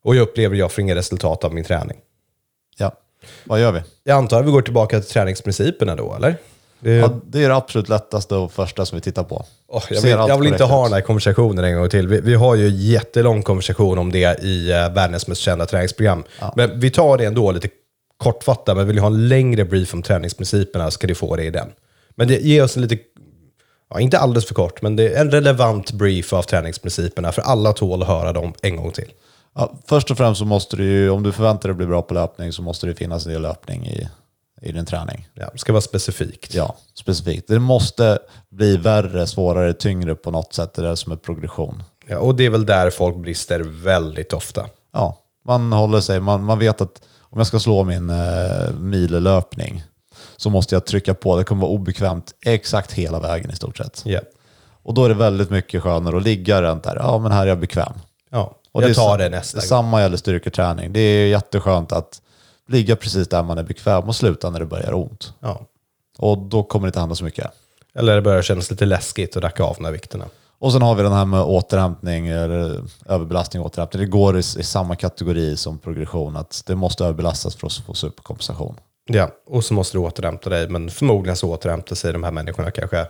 Och 0.05 0.17
jag 0.17 0.23
upplever 0.23 0.57
jag 0.57 0.73
får 0.73 0.83
inga 0.83 0.95
resultat 0.95 1.45
av 1.45 1.55
min 1.55 1.65
träning. 1.65 1.97
ja. 2.79 2.93
Vad 3.45 3.61
gör 3.61 3.73
vi? 3.73 3.81
Jag 4.05 4.17
antar 4.19 4.41
att 4.41 4.47
vi 4.47 4.51
går 4.51 4.63
tillbaka 4.63 5.01
till 5.01 5.11
träningsprinciperna 5.11 5.97
då, 5.97 6.15
eller? 6.15 6.37
Det, 6.83 6.95
Ja, 6.95 7.21
det 7.27 7.45
är 7.45 7.49
det 7.49 7.57
absolut 7.57 7.89
lättaste 7.89 8.35
och 8.35 8.53
första 8.53 8.87
som 8.87 8.97
vi 8.97 9.03
tittar 9.03 9.25
på. 9.25 9.45
Åh, 9.69 9.83
jag 9.91 10.03
vill, 10.03 10.11
jag 10.11 10.39
vill 10.39 10.49
inte 10.53 10.65
ha 10.65 10.85
den 10.85 10.93
här 10.93 11.01
konversationen 11.01 11.65
en 11.65 11.77
gång 11.77 11.89
till. 11.89 12.09
Vi, 12.09 12.21
vi 12.21 12.35
har 12.35 12.55
ju 12.55 12.69
jättelång 12.69 13.43
konversation 13.43 13.99
om 13.99 14.13
det 14.13 14.43
i 14.43 14.73
uh, 14.73 14.95
världens 14.95 15.27
mest 15.27 15.41
kända 15.41 15.67
träningsprogram. 15.67 16.25
Men 16.57 16.81
vi 16.81 16.91
tar 16.91 17.19
det 17.19 17.25
ändå 17.25 17.53
lite 17.53 17.69
kortfattat, 18.17 18.77
men 18.77 18.87
vill 18.87 18.97
du 18.97 19.03
ha 19.03 19.07
en 19.07 19.29
längre 19.29 19.65
brief 19.65 19.95
om 19.95 20.03
träningsprinciperna 20.03 20.91
ska 20.91 21.07
du 21.07 21.15
få 21.15 21.37
det 21.37 21.45
i 21.45 21.51
den. 21.51 21.69
Men 22.15 22.29
det 22.29 22.41
ger 22.41 22.65
oss 22.65 22.77
en 22.77 22.83
lite, 22.83 22.99
ja, 23.91 24.01
inte 24.01 24.19
alldeles 24.19 24.47
för 24.47 24.55
kort, 24.55 24.83
men 24.83 24.97
det 24.97 25.09
är 25.09 25.21
en 25.21 25.31
relevant 25.31 25.93
brief 25.93 26.33
av 26.33 26.43
träningsprinciperna, 26.43 27.33
för 27.33 27.43
alla 27.43 27.73
tål 27.73 28.03
att 28.03 28.09
höra 28.09 28.33
dem 28.33 28.55
en 28.63 28.77
gång 28.77 28.91
till. 28.91 29.13
Ja, 29.55 29.73
först 29.87 30.11
och 30.11 30.17
främst 30.17 30.39
så 30.39 30.45
måste 30.45 30.77
du 30.77 30.85
ju, 30.85 31.11
om 31.11 31.23
du 31.23 31.33
förväntar 31.33 31.69
dig 31.69 31.71
att 31.71 31.77
bli 31.77 31.87
bra 31.87 32.03
på 32.03 32.15
löpning 32.15 32.53
så 32.53 32.63
måste 32.63 32.87
det 32.87 32.95
finnas 32.95 33.27
en 33.27 33.33
del 33.33 33.43
löpning 33.43 33.87
i, 33.87 34.09
i 34.63 34.73
din 34.73 34.87
träning. 34.87 35.29
Ja, 35.35 35.49
det 35.53 35.59
ska 35.59 35.73
vara 35.73 35.81
specifikt. 35.81 36.55
Ja, 36.55 36.77
specifikt. 36.95 37.49
Det 37.49 37.59
måste 37.59 38.19
bli 38.51 38.77
värre, 38.77 39.27
svårare, 39.27 39.73
tyngre 39.73 40.15
på 40.15 40.31
något 40.31 40.53
sätt. 40.55 40.75
Det 40.75 40.83
är 40.83 40.87
det 40.87 40.97
som 40.97 41.13
är 41.13 41.17
progression. 41.17 41.83
Ja, 42.07 42.19
och 42.19 42.35
det 42.35 42.47
är 42.47 42.51
väl 42.51 42.67
där 42.67 42.91
folk 42.91 43.17
brister 43.17 43.61
väldigt 43.61 44.33
ofta. 44.33 44.67
Ja, 44.93 45.19
man 45.47 45.73
håller 45.73 46.01
sig, 46.01 46.21
man, 46.21 46.45
man 46.45 46.59
vet 46.59 46.81
att 46.81 47.03
om 47.21 47.39
jag 47.39 47.47
ska 47.47 47.59
slå 47.61 47.85
min 47.85 48.11
eh, 48.11 48.71
millöpning 48.79 49.85
så 50.37 50.51
måste 50.51 50.75
jag 50.75 50.87
trycka 50.87 51.15
på. 51.15 51.37
Det 51.37 51.45
kommer 51.45 51.63
vara 51.63 51.73
obekvämt 51.73 52.35
exakt 52.47 52.93
hela 52.93 53.21
vägen 53.21 53.51
i 53.51 53.57
stort 53.57 53.77
sett. 53.77 54.03
Ja. 54.05 54.21
Och 54.83 54.95
då 54.95 55.05
är 55.05 55.09
det 55.09 55.15
väldigt 55.15 55.51
mycket 55.51 55.83
skönare 55.83 56.17
att 56.17 56.23
ligga 56.23 56.63
runt 56.63 56.85
där. 56.85 56.97
Ja, 56.97 57.19
men 57.19 57.33
här 57.33 57.43
är 57.43 57.47
jag 57.47 57.59
bekväm. 57.59 57.93
Ja, 58.31 58.57
Och 58.73 58.83
jag 58.83 58.91
är 58.91 58.95
tar 58.95 59.19
det 59.19 59.29
nästa 59.29 59.59
gång. 59.59 59.67
Samma 59.67 60.01
gäller 60.01 60.17
styrketräning. 60.17 60.93
Det 60.93 61.01
är 61.01 61.27
jätteskönt 61.27 61.93
att 61.93 62.21
ligga 62.69 62.97
precis 62.97 63.29
där 63.29 63.43
man 63.43 63.59
är 63.59 63.63
bekväm 63.63 64.05
och 64.05 64.17
sluta 64.17 64.51
när 64.51 64.61
det 64.61 64.67
börjar 64.67 64.95
ont. 64.95 65.35
Ja. 65.41 65.67
Och 66.19 66.39
då 66.39 66.63
kommer 66.63 66.87
det 66.87 66.89
inte 66.89 67.01
hända 67.01 67.15
så 67.15 67.25
mycket. 67.25 67.51
Eller 67.95 68.15
det 68.15 68.23
börjar 68.23 68.43
kännas 68.43 68.71
lite 68.71 68.85
läskigt 68.85 69.37
att 69.37 69.43
racka 69.43 69.65
av 69.65 69.75
de 69.77 69.85
här 69.85 69.93
vikterna. 69.93 70.25
Och 70.59 70.73
sen 70.73 70.83
har 70.83 70.95
vi 70.95 71.03
den 71.03 71.13
här 71.13 71.25
med 71.25 71.43
återhämtning, 71.43 72.29
eller 72.29 72.83
överbelastning 73.07 73.63
och 73.63 73.67
återhämtning. 73.67 74.01
Det 74.01 74.09
går 74.09 74.37
i, 74.37 74.39
i 74.39 74.43
samma 74.43 74.97
kategori 74.97 75.57
som 75.57 75.79
progression, 75.79 76.37
att 76.37 76.63
det 76.67 76.75
måste 76.75 77.05
överbelastas 77.05 77.57
för 77.57 77.67
att 77.67 77.73
få 77.73 77.95
superkompensation. 77.95 78.77
Ja, 79.07 79.31
och 79.47 79.65
så 79.65 79.75
måste 79.75 79.97
du 79.97 80.01
återhämta 80.01 80.51
dig, 80.51 80.69
men 80.69 80.91
förmodligen 80.91 81.37
så 81.37 81.51
återhämtar 81.51 81.97
sig 81.97 82.13
de 82.13 82.23
här 82.23 82.31
människorna 82.31 82.71
kanske 82.71 83.07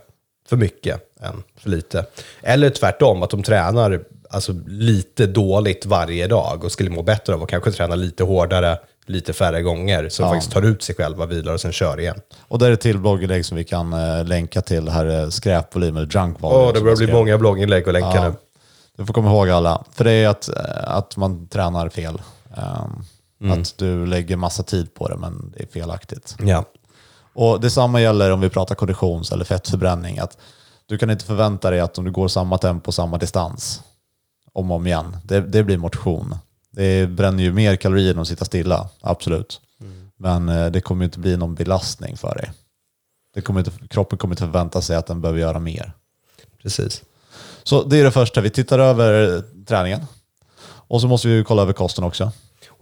för 0.48 0.56
mycket 0.56 1.00
än 1.20 1.42
för 1.56 1.70
lite. 1.70 2.06
Eller 2.42 2.70
tvärtom, 2.70 3.22
att 3.22 3.30
de 3.30 3.42
tränar 3.42 4.04
alltså, 4.32 4.52
lite 4.66 5.26
dåligt 5.26 5.86
varje 5.86 6.26
dag 6.26 6.64
och 6.64 6.72
skulle 6.72 6.90
må 6.90 7.02
bättre 7.02 7.34
av 7.34 7.42
att 7.42 7.48
kanske 7.48 7.70
träna 7.72 7.94
lite 7.94 8.24
hårdare, 8.24 8.78
lite 9.06 9.32
färre 9.32 9.62
gånger, 9.62 10.08
så 10.08 10.22
de 10.22 10.28
faktiskt 10.30 10.52
tar 10.52 10.62
ut 10.62 10.82
sig 10.82 10.94
själva, 10.94 11.26
vilar 11.26 11.54
och 11.54 11.60
sen 11.60 11.72
kör 11.72 12.00
igen. 12.00 12.20
Och 12.48 12.58
där 12.58 12.68
är 12.68 12.72
ett 12.72 12.80
till 12.80 12.98
blogginlägg 12.98 13.44
som 13.46 13.56
vi 13.56 13.64
kan 13.64 13.92
eh, 13.92 14.24
länka 14.24 14.60
till, 14.62 14.84
det 14.84 14.92
här 14.92 15.06
är 15.06 15.30
skräpvolym 15.30 15.96
eller 15.96 16.08
junk 16.16 16.40
volume. 16.40 16.62
Åh, 16.64 16.72
det 16.72 16.80
börjar 16.80 16.96
bli 16.96 17.12
många 17.12 17.38
blogginlägg 17.38 17.88
att 17.88 17.92
länka 17.94 18.10
Ja. 18.14 18.28
nu. 18.28 18.34
Du 18.96 19.06
får 19.06 19.14
komma 19.14 19.30
ihåg 19.30 19.50
alla. 19.50 19.84
För 19.92 20.04
det 20.04 20.10
är 20.12 20.28
att, 20.28 20.48
eh, 20.48 20.54
att 20.96 21.16
man 21.16 21.48
tränar 21.48 21.88
fel. 21.88 22.22
Um, 22.56 23.04
Mm. 23.42 23.60
Att 23.60 23.78
du 23.78 24.06
lägger 24.06 24.36
massa 24.36 24.62
tid 24.62 24.94
på 24.94 25.08
det, 25.08 25.16
men 25.16 25.52
det 25.56 25.62
är 25.62 25.66
felaktigt. 25.66 26.36
Ja. 26.38 26.64
Och 27.34 27.60
detsamma 27.60 28.00
gäller 28.00 28.30
om 28.30 28.40
vi 28.40 28.48
pratar 28.48 28.74
konditions 28.74 29.32
eller 29.32 29.44
fettförbränning. 29.44 30.18
Att 30.18 30.38
du 30.86 30.98
kan 30.98 31.10
inte 31.10 31.24
förvänta 31.24 31.70
dig 31.70 31.80
att 31.80 31.98
om 31.98 32.04
du 32.04 32.10
går 32.10 32.28
samma 32.28 32.58
tempo, 32.58 32.92
samma 32.92 33.18
distans, 33.18 33.82
om 34.52 34.70
och 34.70 34.76
om 34.76 34.86
igen, 34.86 35.16
det, 35.24 35.40
det 35.40 35.62
blir 35.62 35.78
motion. 35.78 36.34
Det 36.70 37.08
bränner 37.08 37.42
ju 37.42 37.52
mer 37.52 37.76
kalorier 37.76 38.14
än 38.14 38.18
att 38.18 38.28
sitta 38.28 38.44
stilla, 38.44 38.88
absolut. 39.00 39.60
Men 40.22 40.48
eh, 40.48 40.66
det 40.66 40.80
kommer 40.80 41.04
inte 41.04 41.18
bli 41.18 41.36
någon 41.36 41.54
belastning 41.54 42.16
för 42.16 42.34
dig. 42.34 42.52
Det 43.34 43.40
kommer 43.40 43.60
inte, 43.60 43.72
kroppen 43.88 44.18
kommer 44.18 44.32
inte 44.32 44.44
förvänta 44.44 44.80
sig 44.80 44.96
att 44.96 45.06
den 45.06 45.20
behöver 45.20 45.40
göra 45.40 45.58
mer. 45.58 45.92
Precis. 46.62 47.02
Så 47.62 47.82
det 47.82 47.98
är 47.98 48.04
det 48.04 48.10
första, 48.10 48.40
vi 48.40 48.50
tittar 48.50 48.78
över 48.78 49.42
träningen. 49.66 50.00
Och 50.64 51.00
så 51.00 51.08
måste 51.08 51.28
vi 51.28 51.44
kolla 51.44 51.62
över 51.62 51.72
kosten 51.72 52.04
också. 52.04 52.32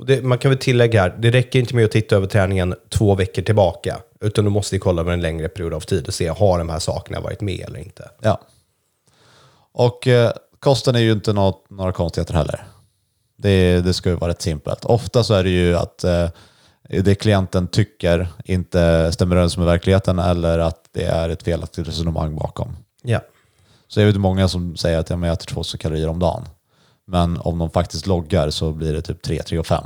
Det, 0.06 0.22
man 0.22 0.38
kan 0.38 0.50
väl 0.50 0.58
tillägga 0.58 1.02
här, 1.02 1.16
det 1.18 1.30
räcker 1.30 1.58
inte 1.58 1.74
med 1.74 1.84
att 1.84 1.90
titta 1.90 2.16
över 2.16 2.26
träningen 2.26 2.74
två 2.88 3.14
veckor 3.14 3.42
tillbaka, 3.42 4.00
utan 4.20 4.44
du 4.44 4.50
måste 4.50 4.78
kolla 4.78 5.00
över 5.00 5.12
en 5.12 5.20
längre 5.20 5.48
period 5.48 5.74
av 5.74 5.80
tid 5.80 6.06
och 6.06 6.14
se, 6.14 6.28
har 6.28 6.58
de 6.58 6.68
här 6.68 6.78
sakerna 6.78 7.20
varit 7.20 7.40
med 7.40 7.60
eller 7.60 7.78
inte? 7.78 8.10
Ja. 8.20 8.40
Och 9.72 10.06
eh, 10.06 10.32
kosten 10.60 10.94
är 10.94 11.00
ju 11.00 11.12
inte 11.12 11.32
något, 11.32 11.70
några 11.70 11.92
konstigheter 11.92 12.34
heller. 12.34 12.64
Det, 13.36 13.80
det 13.80 13.94
ska 13.94 14.08
ju 14.08 14.16
vara 14.16 14.30
rätt 14.30 14.42
simpelt. 14.42 14.84
Ofta 14.84 15.24
så 15.24 15.34
är 15.34 15.44
det 15.44 15.50
ju 15.50 15.76
att 15.76 16.04
eh, 16.04 16.28
det 16.82 17.14
klienten 17.14 17.68
tycker 17.68 18.28
inte 18.44 19.12
stämmer 19.12 19.36
överens 19.36 19.56
med 19.56 19.66
verkligheten 19.66 20.18
eller 20.18 20.58
att 20.58 20.84
det 20.92 21.04
är 21.04 21.28
ett 21.28 21.42
felaktigt 21.42 21.88
resonemang 21.88 22.36
bakom. 22.36 22.76
Ja. 23.02 23.20
Så 23.88 24.00
jag 24.00 24.06
vet 24.06 24.16
många 24.16 24.48
som 24.48 24.76
säger 24.76 24.98
att 24.98 25.10
jag 25.10 25.26
äter 25.26 25.46
2000 25.46 25.78
kalorier 25.78 26.08
om 26.08 26.18
dagen. 26.18 26.44
Men 27.06 27.38
om 27.38 27.58
de 27.58 27.70
faktiskt 27.70 28.06
loggar 28.06 28.50
så 28.50 28.72
blir 28.72 28.92
det 28.92 29.02
typ 29.02 29.22
3, 29.22 29.42
3 29.42 29.58
och 29.58 29.66
5. 29.66 29.84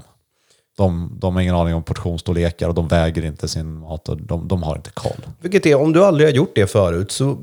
De, 0.77 1.17
de 1.21 1.35
har 1.35 1.43
ingen 1.43 1.55
aning 1.55 1.75
om 1.75 1.83
portionsstorlekar 1.83 2.69
och 2.69 2.75
de 2.75 2.89
väger 2.89 3.25
inte 3.25 3.49
sin 3.49 3.75
mat 3.75 4.09
och 4.09 4.17
de, 4.17 4.49
de 4.49 4.63
har 4.63 4.77
inte 4.77 4.91
koll. 4.91 5.27
Vilket 5.41 5.67
är, 5.67 5.75
om 5.75 5.93
du 5.93 6.05
aldrig 6.05 6.29
har 6.29 6.33
gjort 6.33 6.53
det 6.55 6.67
förut, 6.67 7.13
så 7.13 7.39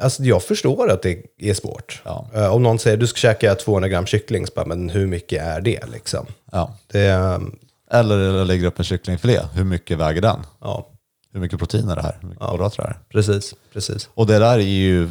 alltså, 0.00 0.22
jag 0.22 0.42
förstår 0.42 0.90
att 0.90 1.02
det 1.02 1.22
är 1.38 1.54
svårt. 1.54 2.02
Ja. 2.04 2.26
Eh, 2.34 2.54
om 2.54 2.62
någon 2.62 2.78
säger 2.78 2.96
du 2.96 3.06
ska 3.06 3.16
käka 3.18 3.54
200 3.54 3.88
gram 3.88 4.06
kyckling, 4.06 4.46
bara, 4.56 4.66
men 4.66 4.90
hur 4.90 5.06
mycket 5.06 5.42
är 5.42 5.60
det 5.60 5.86
liksom? 5.92 6.26
Ja. 6.52 6.74
Det, 6.92 7.00
är, 7.00 7.40
Eller 7.90 8.18
jag 8.18 8.46
lägger 8.46 8.66
upp 8.66 8.78
en 8.78 8.84
kycklingfilé, 8.84 9.40
hur 9.54 9.64
mycket 9.64 9.98
väger 9.98 10.20
den? 10.22 10.40
ja, 10.60 10.86
Hur 11.32 11.40
mycket 11.40 11.58
protein 11.58 11.88
är 11.88 11.96
det 11.96 12.02
här? 12.02 12.16
Hur 12.20 12.28
mycket 12.28 12.44
kolhydrater 12.44 12.82
är 12.82 12.88
det? 12.88 12.96
precis, 13.08 13.54
precis. 13.72 14.08
Och 14.14 14.26
det 14.26 14.38
där 14.38 14.54
är 14.58 14.58
ju 14.60 15.08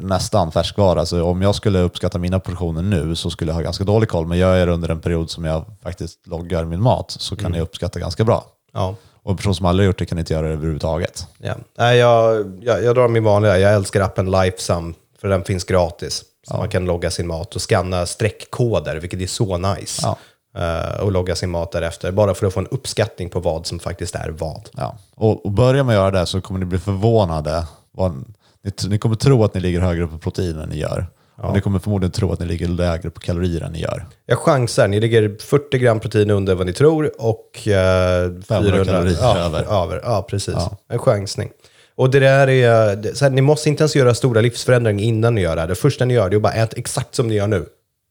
nästan 0.00 0.52
färskvara. 0.52 1.00
Alltså 1.00 1.22
om 1.24 1.42
jag 1.42 1.54
skulle 1.54 1.78
uppskatta 1.80 2.18
mina 2.18 2.40
portioner 2.40 2.82
nu 2.82 3.16
så 3.16 3.30
skulle 3.30 3.50
jag 3.50 3.54
ha 3.54 3.62
ganska 3.62 3.84
dålig 3.84 4.08
koll. 4.08 4.26
Men 4.26 4.38
gör 4.38 4.56
jag 4.56 4.68
det 4.68 4.74
under 4.74 4.88
en 4.88 5.00
period 5.00 5.30
som 5.30 5.44
jag 5.44 5.64
faktiskt 5.82 6.26
loggar 6.26 6.64
min 6.64 6.82
mat 6.82 7.10
så 7.10 7.36
kan 7.36 7.54
jag 7.54 7.62
uppskatta 7.62 7.98
ganska 8.00 8.24
bra. 8.24 8.44
Ja. 8.72 8.94
Och 9.22 9.30
en 9.30 9.36
person 9.36 9.54
som 9.54 9.66
aldrig 9.66 9.86
gjort 9.86 9.98
det 9.98 10.06
kan 10.06 10.18
inte 10.18 10.32
göra 10.32 10.46
det 10.46 10.52
överhuvudtaget. 10.52 11.26
Ja. 11.38 11.54
Nej, 11.78 11.98
jag, 11.98 12.52
jag, 12.62 12.84
jag 12.84 12.94
drar 12.94 13.08
min 13.08 13.24
vanliga, 13.24 13.58
jag 13.58 13.74
älskar 13.74 14.00
appen 14.00 14.30
Lifesum, 14.30 14.94
för 15.20 15.28
den 15.28 15.44
finns 15.44 15.64
gratis. 15.64 16.24
Så 16.48 16.56
man 16.56 16.68
kan 16.68 16.84
logga 16.84 17.10
sin 17.10 17.26
mat 17.26 17.54
och 17.54 17.62
scanna 17.62 18.06
streckkoder, 18.06 18.96
vilket 18.96 19.20
är 19.20 19.26
så 19.26 19.58
nice. 19.58 20.02
Ja. 20.02 20.16
Eh, 20.56 21.00
och 21.00 21.12
logga 21.12 21.36
sin 21.36 21.50
mat 21.50 21.72
därefter, 21.72 22.12
bara 22.12 22.34
för 22.34 22.46
att 22.46 22.54
få 22.54 22.60
en 22.60 22.66
uppskattning 22.66 23.30
på 23.30 23.40
vad 23.40 23.66
som 23.66 23.78
faktiskt 23.78 24.14
är 24.14 24.28
vad. 24.28 24.68
Ja. 24.72 24.96
Och, 25.14 25.46
och 25.46 25.52
börjar 25.52 25.84
att 25.84 25.92
göra 25.92 26.10
det 26.10 26.26
så 26.26 26.40
kommer 26.40 26.60
ni 26.60 26.66
bli 26.66 26.78
förvånade. 26.78 27.66
Vad, 27.92 28.24
ni, 28.62 28.72
ni 28.88 28.98
kommer 28.98 29.16
tro 29.16 29.44
att 29.44 29.54
ni 29.54 29.60
ligger 29.60 29.80
högre 29.80 30.06
på 30.06 30.18
protein 30.18 30.58
än 30.58 30.68
ni 30.68 30.78
gör. 30.78 31.06
Och 31.42 31.54
ni 31.54 31.60
kommer 31.60 31.78
förmodligen 31.78 32.12
tro 32.12 32.32
att 32.32 32.40
ni 32.40 32.46
ligger 32.46 32.68
lägre 32.68 33.10
på 33.10 33.20
kalorier 33.20 33.62
än 33.62 33.72
ni 33.72 33.80
gör. 33.80 34.06
Jag 34.26 34.38
chansar, 34.38 34.88
ni 34.88 35.00
ligger 35.00 35.36
40 35.40 35.78
gram 35.78 36.00
protein 36.00 36.30
under 36.30 36.54
vad 36.54 36.66
ni 36.66 36.72
tror 36.72 37.12
och 37.18 37.68
eh, 37.68 38.30
400 38.48 38.84
kalorier 38.84 39.18
ja, 39.20 39.38
över. 39.38 39.82
över. 39.82 40.00
Ja, 40.04 40.26
precis. 40.30 40.54
En 40.88 40.98
chansning. 40.98 41.50
Och 41.94 42.10
det 42.10 42.20
där 42.20 42.48
är, 42.48 43.14
så 43.14 43.24
här, 43.24 43.32
ni 43.32 43.40
måste 43.40 43.68
inte 43.68 43.82
ens 43.82 43.96
göra 43.96 44.14
stora 44.14 44.40
livsförändringar 44.40 45.04
innan 45.04 45.34
ni 45.34 45.40
gör 45.40 45.54
det 45.54 45.60
här. 45.60 45.68
Det 45.68 45.74
första 45.74 46.04
ni 46.04 46.14
gör 46.14 46.30
det 46.30 46.34
är 46.34 46.36
att 46.36 46.42
bara 46.42 46.52
ät 46.52 46.74
exakt 46.78 47.14
som 47.14 47.28
ni 47.28 47.34
gör 47.34 47.46
nu. 47.46 47.66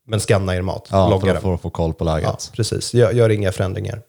Men 0.07 0.19
scanna 0.19 0.55
er 0.55 0.61
mat, 0.61 0.87
Ja, 0.91 1.09
logga 1.09 1.31
för 1.31 1.35
att 1.35 1.41
få, 1.41 1.57
få 1.57 1.69
koll 1.69 1.93
på 1.93 2.03
läget. 2.03 2.23
Ja, 2.23 2.37
precis. 2.55 2.93
Gör, 2.93 3.11
gör 3.11 3.29
inga 3.29 3.51
förändringar. 3.51 4.01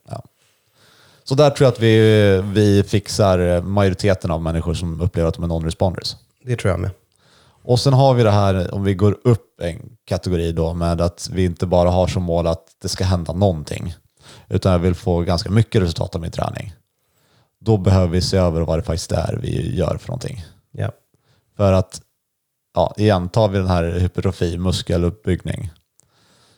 Så 1.23 1.35
där 1.35 1.49
tror 1.49 1.65
jag 1.65 1.71
att 1.71 1.79
vi, 1.79 2.43
vi 2.53 2.83
fixar 2.83 3.61
majoriteten 3.61 4.31
av 4.31 4.41
människor 4.41 4.73
som 4.73 5.01
upplever 5.01 5.29
att 5.29 5.35
de 5.35 5.43
är 5.43 5.47
non-responders. 5.47 6.15
Det 6.43 6.55
tror 6.55 6.71
jag 6.71 6.79
med. 6.79 6.91
Och 7.63 7.79
sen 7.79 7.93
har 7.93 8.13
vi 8.13 8.23
det 8.23 8.31
här, 8.31 8.73
om 8.73 8.83
vi 8.83 8.93
går 8.93 9.17
upp 9.23 9.61
en 9.61 9.97
kategori 10.05 10.51
då, 10.51 10.73
med 10.73 11.01
att 11.01 11.29
vi 11.33 11.45
inte 11.45 11.65
bara 11.65 11.89
har 11.89 12.07
som 12.07 12.23
mål 12.23 12.47
att 12.47 12.65
det 12.81 12.89
ska 12.89 13.03
hända 13.03 13.33
någonting, 13.33 13.93
utan 14.49 14.71
jag 14.71 14.79
vill 14.79 14.95
få 14.95 15.21
ganska 15.21 15.49
mycket 15.49 15.81
resultat 15.81 16.15
av 16.15 16.21
min 16.21 16.31
träning. 16.31 16.73
Då 17.59 17.77
behöver 17.77 18.07
vi 18.07 18.21
se 18.21 18.37
över 18.37 18.61
vad 18.61 18.79
det 18.79 18.83
faktiskt 18.83 19.11
är 19.11 19.39
vi 19.41 19.75
gör 19.75 19.97
för 19.97 20.07
någonting. 20.07 20.43
Ja. 20.71 20.91
För 21.57 21.73
att, 21.73 22.01
ja, 22.73 22.93
igen, 22.97 23.29
tar 23.29 23.49
vi 23.49 23.57
den 23.57 23.67
här 23.67 23.83
hypertrofi, 23.83 24.57
muskeluppbyggning. 24.57 25.71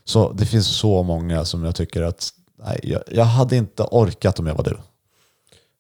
Så 0.04 0.32
det 0.32 0.46
finns 0.46 0.68
så 0.68 1.04
många 1.04 1.46
som 1.46 1.64
jag 1.64 1.76
tycker 1.76 2.02
att, 2.02 2.30
nej, 2.64 2.80
jag, 2.84 3.02
jag 3.12 3.26
hade 3.26 3.56
inte 3.56 3.84
orkat 3.84 4.40
om 4.40 4.48
jag 4.48 4.56
var 4.56 4.64
du. 4.64 4.78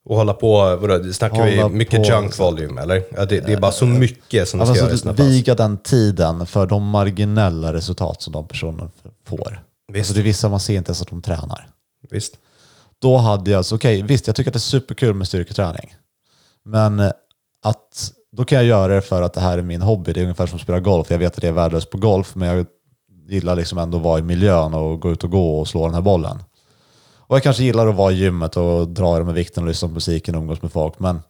Och 0.05 0.15
hålla 0.15 0.33
på, 0.33 0.75
vadå, 0.81 1.13
snackar 1.13 1.45
vi 1.45 1.55
Hålla 1.55 1.69
mycket 1.69 2.03
på. 2.03 2.10
junk 2.10 2.39
volume 2.39 2.81
eller? 2.81 3.03
Ja, 3.15 3.25
det, 3.25 3.39
det 3.39 3.53
är 3.53 3.60
bara 3.60 3.72
så 3.72 3.86
mycket 3.86 4.48
som 4.50 4.60
ska 4.65 4.69
Alltså, 4.83 4.98
sina 4.98 5.13
pass. 5.13 5.25
viga 5.25 5.55
den 5.55 5.77
tiden 5.77 6.45
för 6.45 6.65
de 6.65 6.89
marginella 6.89 7.74
resultat 7.74 8.22
som 8.22 8.33
de 8.33 8.48
personerna 8.48 8.89
får. 9.27 9.63
Visst. 9.88 10.00
Alltså 10.00 10.13
det 10.13 10.19
är 10.19 10.24
vissa 10.24 10.50
man 10.50 10.60
ser 10.60 10.77
inte 10.77 10.89
ens 10.89 11.01
att 11.01 11.07
de 11.07 11.22
tränar. 11.22 11.67
Visst. 12.10 12.33
Då 13.01 13.17
hade 13.17 13.51
jag, 13.51 13.57
alltså, 13.57 13.75
okej 13.75 14.01
visst 14.01 14.27
jag 14.27 14.36
tycker 14.36 14.50
att 14.50 14.53
det 14.53 14.57
är 14.57 14.60
superkul 14.60 15.13
med 15.13 15.27
styrketräning. 15.27 15.95
Men 16.65 17.00
eh, 17.00 17.12
att 17.63 18.12
då 18.31 18.45
kan 18.45 18.55
jag 18.57 18.65
göra 18.65 18.95
det 18.95 19.01
för 19.01 19.22
att 19.22 19.33
det 19.33 19.41
här 19.41 19.57
är 19.57 19.62
min 19.62 19.81
hobby. 19.81 20.13
Det 20.13 20.19
är 20.19 20.24
ungefär 20.24 20.48
som 20.48 20.55
att 20.55 20.62
spela 20.62 20.79
golf. 20.79 21.12
Jag 21.12 21.17
vet 21.17 21.36
att 21.36 21.41
det 21.41 21.48
är 21.48 21.51
värdelöst 21.51 21.89
på 21.89 21.98
golf 21.98 22.36
men 22.36 22.48
jag 22.48 22.65
gillar 23.29 23.55
liksom 23.55 23.77
ändå 23.77 23.98
att 23.98 24.03
vara 24.03 24.19
i 24.19 24.22
miljön 24.22 24.74
och 24.74 25.00
gå 25.01 25.12
ut 25.12 25.24
och 25.24 25.31
gå 25.31 25.60
och 25.60 25.67
slå 25.67 25.86
den 25.86 25.93
här 25.93 26.01
bollen. 26.01 26.43
Och 27.33 27.37
jag 27.37 27.43
kanske 27.43 27.63
gillar 27.63 27.87
att 27.87 27.95
vara 27.95 28.11
i 28.11 28.15
gymmet 28.15 28.57
och 28.57 28.87
dra 28.87 29.23
med 29.23 29.33
vikten 29.33 29.63
och 29.63 29.67
lyssna 29.67 29.87
på 29.87 29.93
musiken 29.93 30.35
och 30.35 30.41
umgås 30.41 30.61
med 30.61 30.71
folk. 30.71 30.99
Men 30.99 31.21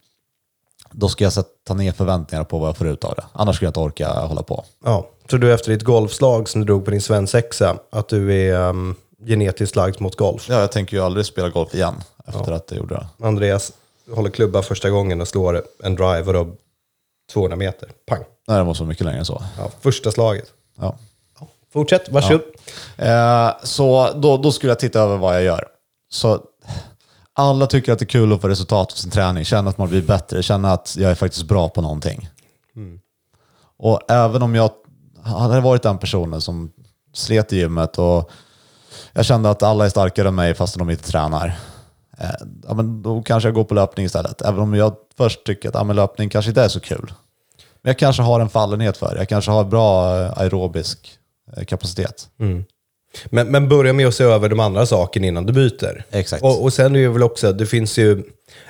då 0.91 1.09
ska 1.09 1.23
jag 1.23 1.33
sätta 1.33 1.73
ner 1.73 1.91
förväntningarna 1.91 2.45
på 2.45 2.59
vad 2.59 2.69
jag 2.69 2.77
får 2.77 2.87
ut 2.87 3.03
av 3.03 3.15
det. 3.15 3.23
Annars 3.33 3.55
skulle 3.55 3.65
jag 3.65 3.69
inte 3.69 3.79
orka 3.79 4.09
hålla 4.09 4.43
på. 4.43 4.65
Ja. 4.85 5.09
Tror 5.29 5.39
du 5.39 5.53
efter 5.53 5.71
ditt 5.71 5.83
golfslag 5.83 6.49
som 6.49 6.61
du 6.61 6.67
drog 6.67 6.85
på 6.85 6.91
din 6.91 7.01
svensexa 7.01 7.77
att 7.89 8.09
du 8.09 8.33
är 8.33 8.69
um, 8.69 8.95
genetiskt 9.25 9.75
lagd 9.75 10.01
mot 10.01 10.15
golf? 10.15 10.45
Ja, 10.49 10.59
jag 10.59 10.71
tänker 10.71 10.97
ju 10.97 11.03
aldrig 11.03 11.25
spela 11.25 11.49
golf 11.49 11.75
igen 11.75 11.95
efter 12.25 12.51
att 12.51 12.71
jag 12.71 12.77
gjorde 12.77 12.95
det. 12.95 13.25
Andreas 13.25 13.71
håller 14.11 14.29
klubba 14.29 14.61
första 14.61 14.89
gången 14.89 15.21
och 15.21 15.27
slår 15.27 15.63
en 15.83 15.95
drive 15.95 16.23
och 16.23 16.33
då 16.33 16.47
200 17.33 17.57
meter. 17.57 17.89
Pang. 18.05 18.23
Nej, 18.47 18.57
det 18.57 18.63
måste 18.63 18.83
vara 18.83 18.89
mycket 18.89 19.05
längre 19.05 19.19
än 19.19 19.25
så. 19.25 19.43
Ja, 19.57 19.71
första 19.81 20.11
slaget. 20.11 20.53
Ja. 20.79 20.97
Ja. 21.39 21.47
Fortsätt, 21.73 22.09
varsågod. 22.09 22.41
Eh, 22.97 23.51
så 23.63 24.11
då, 24.15 24.37
då 24.37 24.51
skulle 24.51 24.71
jag 24.71 24.79
titta 24.79 24.99
över 24.99 25.17
vad 25.17 25.35
jag 25.35 25.43
gör. 25.43 25.67
Så 26.13 26.41
alla 27.33 27.67
tycker 27.67 27.93
att 27.93 27.99
det 27.99 28.05
är 28.05 28.07
kul 28.07 28.33
att 28.33 28.41
få 28.41 28.47
resultat 28.47 28.91
av 28.91 28.95
sin 28.95 29.11
träning, 29.11 29.45
känna 29.45 29.69
att 29.69 29.77
man 29.77 29.89
blir 29.89 30.01
bättre, 30.01 30.43
känna 30.43 30.73
att 30.73 30.95
jag 30.99 31.11
är 31.11 31.15
faktiskt 31.15 31.47
bra 31.47 31.69
på 31.69 31.81
någonting. 31.81 32.29
Och 33.77 34.11
även 34.11 34.41
om 34.41 34.55
jag 34.55 34.71
hade 35.23 35.61
varit 35.61 35.83
den 35.83 35.97
personen 35.97 36.41
som 36.41 36.71
slet 37.13 37.53
i 37.53 37.57
gymmet 37.57 37.97
och 37.97 38.31
jag 39.13 39.25
kände 39.25 39.49
att 39.49 39.63
alla 39.63 39.85
är 39.85 39.89
starkare 39.89 40.27
än 40.27 40.35
mig 40.35 40.53
fast 40.53 40.77
de 40.77 40.89
inte 40.89 41.03
tränar. 41.03 41.59
Eh, 42.17 42.29
ja, 42.67 42.73
men 42.73 43.01
då 43.01 43.21
kanske 43.21 43.47
jag 43.47 43.55
går 43.55 43.63
på 43.63 43.73
löpning 43.73 44.05
istället. 44.05 44.41
Även 44.41 44.59
om 44.59 44.73
jag 44.73 44.95
först 45.17 45.45
tycker 45.45 45.69
att 45.69 45.75
ja, 45.75 45.83
men 45.83 45.95
löpning 45.95 46.29
kanske 46.29 46.51
inte 46.51 46.63
är 46.63 46.67
så 46.67 46.79
kul. 46.79 47.13
Men 47.81 47.89
jag 47.89 47.97
kanske 47.97 48.23
har 48.23 48.39
en 48.39 48.49
fallenhet 48.49 48.97
för 48.97 49.13
det. 49.13 49.19
Jag 49.19 49.29
kanske 49.29 49.51
har 49.51 49.63
bra 49.63 50.19
eh, 50.21 50.37
aerobisk 50.37 51.19
eh, 51.57 51.65
kapacitet. 51.65 52.29
Men, 53.25 53.51
men 53.51 53.69
börja 53.69 53.93
med 53.93 54.07
att 54.07 54.15
se 54.15 54.23
över 54.23 54.49
de 54.49 54.59
andra 54.59 54.85
sakerna 54.85 55.27
innan 55.27 55.45
du 55.45 55.53
byter. 55.53 56.05
Exakt. 56.11 56.43
Och, 56.43 56.63
och 56.63 56.73
sen 56.73 56.95
är 56.95 56.99
det 56.99 57.09
väl 57.09 57.23
också, 57.23 57.51
det 57.51 57.65
finns 57.65 57.97
ju, 57.97 58.23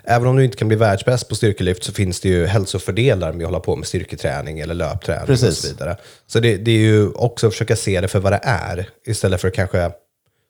även 0.04 0.28
om 0.28 0.36
du 0.36 0.46
inte 0.46 0.58
kan 0.58 0.68
bli 0.68 0.78
världsbäst 0.78 1.30
på 1.30 1.36
styrkelyft 1.36 1.84
så 1.84 1.92
finns 1.92 2.20
det 2.20 2.30
ju 2.30 2.46
hälsofördelar 2.46 3.34
med 3.34 3.46
att 3.46 3.48
hålla 3.48 3.60
på 3.60 3.76
med 3.76 3.88
styrketräning 3.88 4.60
eller 4.60 4.74
löpträning 4.74 5.26
Precis. 5.26 5.50
och 5.50 5.56
så 5.56 5.68
vidare. 5.68 5.98
Så 6.28 6.40
det, 6.40 6.58
det 6.58 6.72
är 6.72 6.80
ju 6.80 7.12
också 7.12 7.48
att 7.48 7.54
försöka 7.54 7.76
se 7.76 8.02
det 8.02 8.08
för 8.08 8.20
vad 8.20 8.32
det 8.32 8.42
är, 8.44 8.90
istället 9.06 9.42
för 9.42 9.50
kanske 9.50 9.92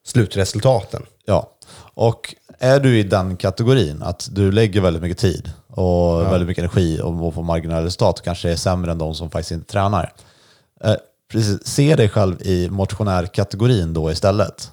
slutresultaten. 0.05 1.05
Ja, 1.25 1.49
och 1.93 2.35
är 2.59 2.79
du 2.79 2.99
i 2.99 3.03
den 3.03 3.37
kategorin 3.37 4.03
att 4.03 4.29
du 4.31 4.51
lägger 4.51 4.81
väldigt 4.81 5.03
mycket 5.03 5.17
tid 5.17 5.51
och 5.67 6.21
väldigt 6.21 6.47
mycket 6.47 6.61
energi 6.61 7.01
och 7.01 7.27
och 7.27 7.33
får 7.33 7.43
marginella 7.43 7.85
resultat 7.85 8.19
och 8.19 8.25
kanske 8.25 8.51
är 8.51 8.55
sämre 8.55 8.91
än 8.91 8.97
de 8.97 9.15
som 9.15 9.29
faktiskt 9.29 9.51
inte 9.51 9.71
tränar. 9.71 10.13
Precis, 11.33 11.67
se 11.67 11.95
dig 11.95 12.09
själv 12.09 12.41
i 12.41 12.69
motionärkategorin 12.69 13.93
då 13.93 14.11
istället. 14.11 14.71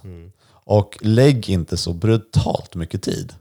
Och 0.64 0.98
lägg 1.00 1.48
inte 1.48 1.76
så 1.76 1.92
brutalt 1.92 2.74
mycket 2.74 3.02
tid 3.02 3.32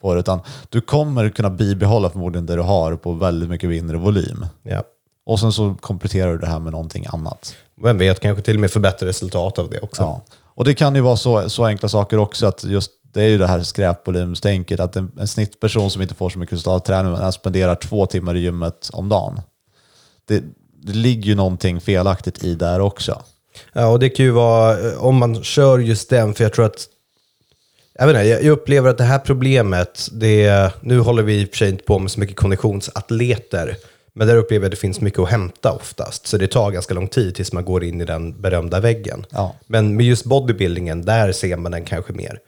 på 0.00 0.14
det, 0.14 0.20
utan 0.20 0.40
du 0.68 0.80
kommer 0.80 1.30
kunna 1.30 1.50
bibehålla 1.50 2.10
förmodligen 2.10 2.46
det 2.46 2.56
du 2.56 2.62
har 2.62 2.96
på 2.96 3.12
väldigt 3.12 3.48
mycket 3.48 3.70
mindre 3.70 3.96
volym. 3.96 4.46
Ja. 4.62 4.82
Och 5.26 5.40
sen 5.40 5.52
så 5.52 5.74
kompletterar 5.80 6.32
du 6.32 6.38
det 6.38 6.46
här 6.46 6.58
med 6.58 6.72
någonting 6.72 7.06
annat. 7.08 7.54
Vem 7.82 7.98
vet, 7.98 8.20
kanske 8.20 8.42
till 8.42 8.56
och 8.56 8.60
med 8.60 8.70
förbättra 8.70 9.08
resultat 9.08 9.58
av 9.58 9.70
det 9.70 9.80
också. 9.80 10.02
Ja. 10.02 10.20
Och 10.44 10.64
det 10.64 10.74
kan 10.74 10.94
ju 10.94 11.00
vara 11.00 11.16
så, 11.16 11.50
så 11.50 11.64
enkla 11.64 11.88
saker 11.88 12.18
också 12.18 12.46
att 12.46 12.64
just 12.64 12.90
det 13.12 13.22
är 13.22 13.28
ju 13.28 13.38
det 13.38 13.46
här 13.46 13.62
skräpvolymstänket 13.62 14.80
att 14.80 14.96
en, 14.96 15.12
en 15.18 15.28
snittperson 15.28 15.90
som 15.90 16.02
inte 16.02 16.14
får 16.14 16.30
så 16.30 16.38
mycket 16.38 16.52
resultat 16.52 16.84
träning 16.84 17.12
men 17.12 17.32
spenderar 17.32 17.74
två 17.74 18.06
timmar 18.06 18.34
i 18.34 18.40
gymmet 18.40 18.90
om 18.92 19.08
dagen. 19.08 19.40
Det, 20.24 20.44
det 20.86 20.92
ligger 20.92 21.28
ju 21.28 21.34
någonting 21.34 21.80
felaktigt 21.80 22.44
i 22.44 22.54
där 22.54 22.80
också. 22.80 23.22
Ja, 23.72 23.86
och 23.86 23.98
det 23.98 24.08
kan 24.08 24.24
ju 24.24 24.30
vara, 24.30 24.88
eh, 24.88 25.04
om 25.04 25.16
man 25.16 25.44
kör 25.44 25.78
just 25.78 26.10
den, 26.10 26.34
för 26.34 26.44
jag 26.44 26.52
tror 26.52 26.64
att, 26.64 26.86
jag 27.98 28.10
inte, 28.10 28.22
jag 28.22 28.46
upplever 28.46 28.90
att 28.90 28.98
det 28.98 29.04
här 29.04 29.18
problemet, 29.18 30.08
det 30.12 30.72
nu 30.80 30.98
håller 30.98 31.22
vi 31.22 31.40
i 31.40 31.44
och 31.44 31.48
för 31.48 31.56
sig 31.56 31.68
inte 31.68 31.84
på 31.84 31.98
med 31.98 32.10
så 32.10 32.20
mycket 32.20 32.36
konditionsatleter, 32.36 33.76
men 34.12 34.26
där 34.26 34.36
upplever 34.36 34.64
jag 34.64 34.68
att 34.68 34.70
det 34.70 34.80
finns 34.80 35.00
mycket 35.00 35.20
att 35.20 35.30
hämta 35.30 35.72
oftast. 35.72 36.26
Så 36.26 36.36
det 36.36 36.46
tar 36.46 36.70
ganska 36.70 36.94
lång 36.94 37.08
tid 37.08 37.34
tills 37.34 37.52
man 37.52 37.64
går 37.64 37.84
in 37.84 38.00
i 38.00 38.04
den 38.04 38.40
berömda 38.40 38.80
väggen. 38.80 39.26
Ja. 39.30 39.54
Men 39.66 39.96
med 39.96 40.06
just 40.06 40.24
bodybuildingen, 40.24 41.04
där 41.04 41.32
ser 41.32 41.56
man 41.56 41.72
den 41.72 41.84
kanske 41.84 42.12
mer. 42.12 42.38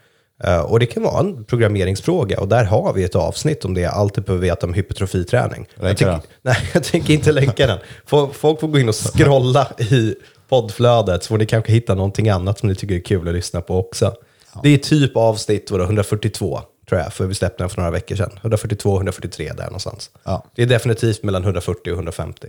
Eh, 0.44 0.60
och 0.60 0.80
det 0.80 0.86
kan 0.86 1.02
vara 1.02 1.20
en 1.20 1.44
programmeringsfråga 1.44 2.40
och 2.40 2.48
där 2.48 2.64
har 2.64 2.92
vi 2.92 3.04
ett 3.04 3.14
avsnitt 3.14 3.64
om 3.64 3.74
det. 3.74 3.86
Allt 3.86 4.14
du 4.14 4.20
behöver 4.20 4.42
veta 4.42 4.66
om 4.66 4.74
hypertrofiträning. 4.74 5.66
Jag 5.80 5.96
tycker, 5.96 6.20
nej, 6.42 6.56
jag 6.74 6.84
tänker 6.84 7.14
inte 7.14 7.32
länka 7.32 7.66
den. 7.66 7.78
Folk 8.06 8.34
får 8.34 8.68
gå 8.68 8.78
in 8.78 8.88
och 8.88 8.94
scrolla 8.94 9.68
i 9.78 10.14
poddflödet 10.48 11.22
så 11.22 11.28
får 11.28 11.38
ni 11.38 11.46
kanske 11.46 11.72
hitta 11.72 11.94
någonting 11.94 12.28
annat 12.28 12.58
som 12.58 12.68
ni 12.68 12.74
tycker 12.74 12.94
är 12.94 13.00
kul 13.00 13.28
att 13.28 13.34
lyssna 13.34 13.60
på 13.60 13.78
också. 13.78 14.14
Det 14.62 14.68
är 14.68 14.78
typ 14.78 15.16
avsnitt 15.16 15.70
vadå, 15.70 15.84
142 15.84 16.60
tror 16.88 17.00
jag, 17.00 17.12
för 17.12 17.26
vi 17.26 17.34
släppte 17.34 17.62
den 17.62 17.70
för 17.70 17.76
några 17.76 17.90
veckor 17.90 18.16
sedan. 18.16 18.30
142, 18.40 18.96
143 18.96 19.52
där 19.52 19.64
någonstans. 19.64 20.10
Ja. 20.24 20.44
Det 20.54 20.62
är 20.62 20.66
definitivt 20.66 21.22
mellan 21.22 21.42
140 21.42 21.90
och 21.90 21.96
150. 21.96 22.48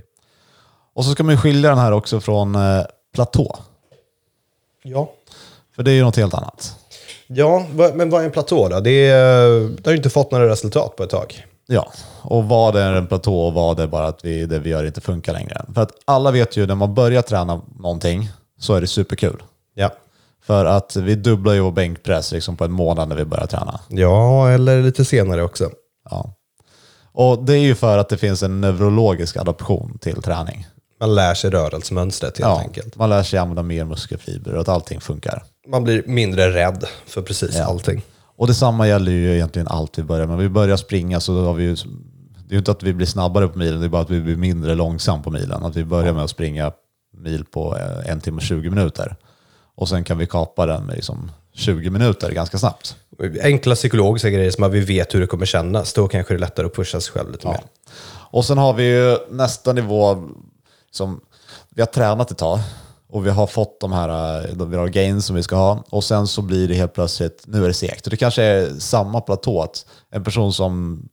Och 0.93 1.05
så 1.05 1.11
ska 1.11 1.23
man 1.23 1.35
ju 1.35 1.41
skilja 1.41 1.69
den 1.69 1.79
här 1.79 1.91
också 1.91 2.21
från 2.21 2.55
eh, 2.55 2.83
platå. 3.13 3.59
Ja. 4.83 5.11
För 5.75 5.83
det 5.83 5.91
är 5.91 5.95
ju 5.95 6.03
något 6.03 6.15
helt 6.15 6.33
annat. 6.33 6.78
Ja, 7.33 7.65
men 7.93 8.09
vad 8.09 8.21
är 8.21 8.25
en 8.25 8.31
platå 8.31 8.69
då? 8.69 8.79
Det, 8.79 9.07
är, 9.07 9.47
det 9.69 9.85
har 9.85 9.91
ju 9.91 9.97
inte 9.97 10.09
fått 10.09 10.31
några 10.31 10.49
resultat 10.49 10.95
på 10.95 11.03
ett 11.03 11.09
tag. 11.09 11.45
Ja, 11.67 11.91
och 12.21 12.43
vad 12.43 12.75
är 12.75 12.93
en 12.93 13.07
platå 13.07 13.41
och 13.41 13.53
vad 13.53 13.79
är 13.79 13.87
bara 13.87 14.07
att 14.07 14.25
vi, 14.25 14.45
det 14.45 14.59
vi 14.59 14.69
gör 14.69 14.85
inte 14.85 15.01
funkar 15.01 15.33
längre. 15.33 15.65
För 15.73 15.81
att 15.81 15.91
alla 16.05 16.31
vet 16.31 16.57
ju 16.57 16.65
när 16.67 16.75
man 16.75 16.93
börjar 16.93 17.21
träna 17.21 17.61
någonting 17.79 18.29
så 18.59 18.73
är 18.73 18.81
det 18.81 18.87
superkul. 18.87 19.43
Ja. 19.73 19.91
För 20.43 20.65
att 20.65 20.95
vi 20.95 21.15
dubblar 21.15 21.53
ju 21.53 21.59
vår 21.59 21.71
bänkpress 21.71 22.31
liksom 22.31 22.57
på 22.57 22.65
en 22.65 22.71
månad 22.71 23.09
när 23.09 23.15
vi 23.15 23.25
börjar 23.25 23.45
träna. 23.45 23.79
Ja, 23.87 24.49
eller 24.49 24.81
lite 24.81 25.05
senare 25.05 25.43
också. 25.43 25.69
Ja. 26.09 26.33
Och 27.11 27.43
det 27.43 27.53
är 27.53 27.61
ju 27.61 27.75
för 27.75 27.97
att 27.97 28.09
det 28.09 28.17
finns 28.17 28.43
en 28.43 28.61
neurologisk 28.61 29.37
adaption 29.37 29.97
till 30.01 30.21
träning. 30.21 30.67
Man 30.99 31.15
lär 31.15 31.33
sig 31.33 31.49
rörelsemönstret 31.49 32.37
helt 32.37 32.49
Ja, 32.49 32.59
enkelt. 32.59 32.95
man 32.95 33.09
lär 33.09 33.23
sig 33.23 33.39
använda 33.39 33.63
mer 33.63 33.85
muskelfibrer 33.85 34.53
och 34.55 34.61
att 34.61 34.69
allting 34.69 35.01
funkar. 35.01 35.43
Man 35.67 35.83
blir 35.83 36.03
mindre 36.05 36.53
rädd 36.53 36.83
för 37.05 37.21
precis 37.21 37.55
Ja. 37.57 37.65
allting. 37.65 38.01
Och 38.37 38.47
detsamma 38.47 38.87
gäller 38.87 39.11
ju 39.11 39.35
egentligen 39.35 39.67
allt 39.67 39.97
vi 39.99 40.03
börjar 40.03 40.27
med. 40.27 40.37
Vi 40.37 40.49
börjar 40.49 40.77
springa 40.77 41.19
så 41.19 41.43
har 41.45 41.53
vi 41.53 41.63
ju, 41.63 41.75
det 41.75 42.49
är 42.49 42.51
ju 42.51 42.57
inte 42.57 42.71
att 42.71 42.83
vi 42.83 42.93
blir 42.93 43.05
snabbare 43.07 43.47
på 43.47 43.57
milen, 43.59 43.79
det 43.79 43.85
är 43.85 43.89
bara 43.89 44.01
att 44.01 44.09
vi 44.09 44.21
blir 44.21 44.35
mindre 44.35 44.75
långsam 44.75 45.21
på 45.23 45.31
milen. 45.31 45.65
Att 45.65 45.75
vi 45.75 45.83
börjar 45.85 46.13
med 46.13 46.23
att 46.23 46.29
springa 46.29 46.71
mil 47.17 47.45
på 47.45 47.77
eh, 47.77 48.11
en 48.11 48.21
timme 48.21 48.37
och 48.37 48.41
20 48.43 48.69
minuter. 48.69 49.15
Och 49.75 49.89
sen 49.89 50.03
kan 50.03 50.17
vi 50.17 50.25
kapa 50.27 50.65
den 50.65 50.83
med 50.85 50.95
liksom 50.95 51.31
20 51.53 51.89
minuter 51.89 52.31
ganska 52.31 52.57
snabbt. 52.57 52.95
Enkla 53.43 53.75
psykologiska 53.75 54.29
grejer 54.29 54.51
som 54.51 54.63
att 54.63 54.71
vi 54.71 54.79
vet 54.79 55.15
hur 55.15 55.21
det 55.21 55.27
kommer 55.27 55.45
kännas. 55.45 55.93
Då 55.93 56.07
kanske 56.07 56.33
det 56.33 56.37
är 56.37 56.39
lättare 56.39 56.65
att 56.65 56.75
pusha 56.75 57.01
sig 57.01 57.13
själv 57.13 57.31
lite 57.31 57.47
mer. 57.47 57.59
Och 58.31 58.45
sen 58.45 58.57
har 58.57 58.73
vi 58.73 58.83
ju 58.83 59.17
nästa 59.29 59.73
nivå 59.73 60.29
som 60.91 61.21
vi 61.69 61.81
har 61.81 61.87
tränat 61.87 62.31
ett 62.31 62.37
tag 62.37 62.59
och 63.07 63.25
vi 63.25 63.29
har 63.29 63.47
fått 63.47 63.79
de 63.79 63.91
här 63.91 64.39
eh, 64.39 64.65
vi 64.67 64.77
har 64.77 64.87
gains 64.87 65.25
som 65.25 65.35
vi 65.35 65.43
ska 65.43 65.55
ha 65.55 65.83
och 65.89 66.03
sen 66.03 66.27
så 66.27 66.41
blir 66.41 66.67
det 66.67 66.73
helt 66.73 66.93
plötsligt, 66.93 67.43
nu 67.47 67.63
är 67.63 67.67
det 67.67 67.73
segt. 67.73 68.07
Och 68.07 68.11
det 68.11 68.17
kanske 68.17 68.43
är 68.43 68.79
samma 68.79 69.21
platå, 69.21 69.61
att 69.61 69.85
en 70.09 70.23
person 70.23 70.53
som 70.53 71.03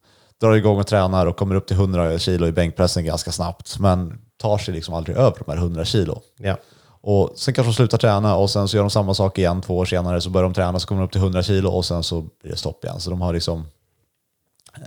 drar 0.40 0.54
igång 0.54 0.78
och 0.78 0.86
tränar 0.86 1.26
och 1.26 1.36
kommer 1.36 1.54
upp 1.54 1.66
till 1.66 1.76
100 1.76 2.18
kilo 2.18 2.46
i 2.46 2.52
bänkpressen 2.52 3.04
ganska 3.04 3.32
snabbt 3.32 3.78
men 3.78 4.18
tar 4.36 4.58
sig 4.58 4.74
liksom 4.74 4.94
aldrig 4.94 5.16
över 5.16 5.36
de 5.46 5.50
här 5.52 5.58
100 5.58 5.84
kilo. 5.84 6.20
Ja. 6.36 6.56
Och 7.00 7.32
sen 7.36 7.54
kanske 7.54 7.70
de 7.70 7.74
slutar 7.74 7.98
träna 7.98 8.36
och 8.36 8.50
sen 8.50 8.68
så 8.68 8.76
gör 8.76 8.82
de 8.82 8.90
samma 8.90 9.14
sak 9.14 9.38
igen 9.38 9.62
två 9.62 9.78
år 9.78 9.84
senare 9.84 10.20
så 10.20 10.30
börjar 10.30 10.44
de 10.44 10.54
träna 10.54 10.80
så 10.80 10.88
kommer 10.88 11.00
de 11.02 11.06
upp 11.06 11.12
till 11.12 11.20
100 11.20 11.42
kilo 11.42 11.70
och 11.70 11.84
sen 11.84 12.02
så 12.02 12.20
blir 12.20 12.50
det 12.50 12.56
stopp 12.56 12.84
igen. 12.84 13.00
Så 13.00 13.10
de 13.10 13.20
har 13.20 13.32
liksom 13.32 13.66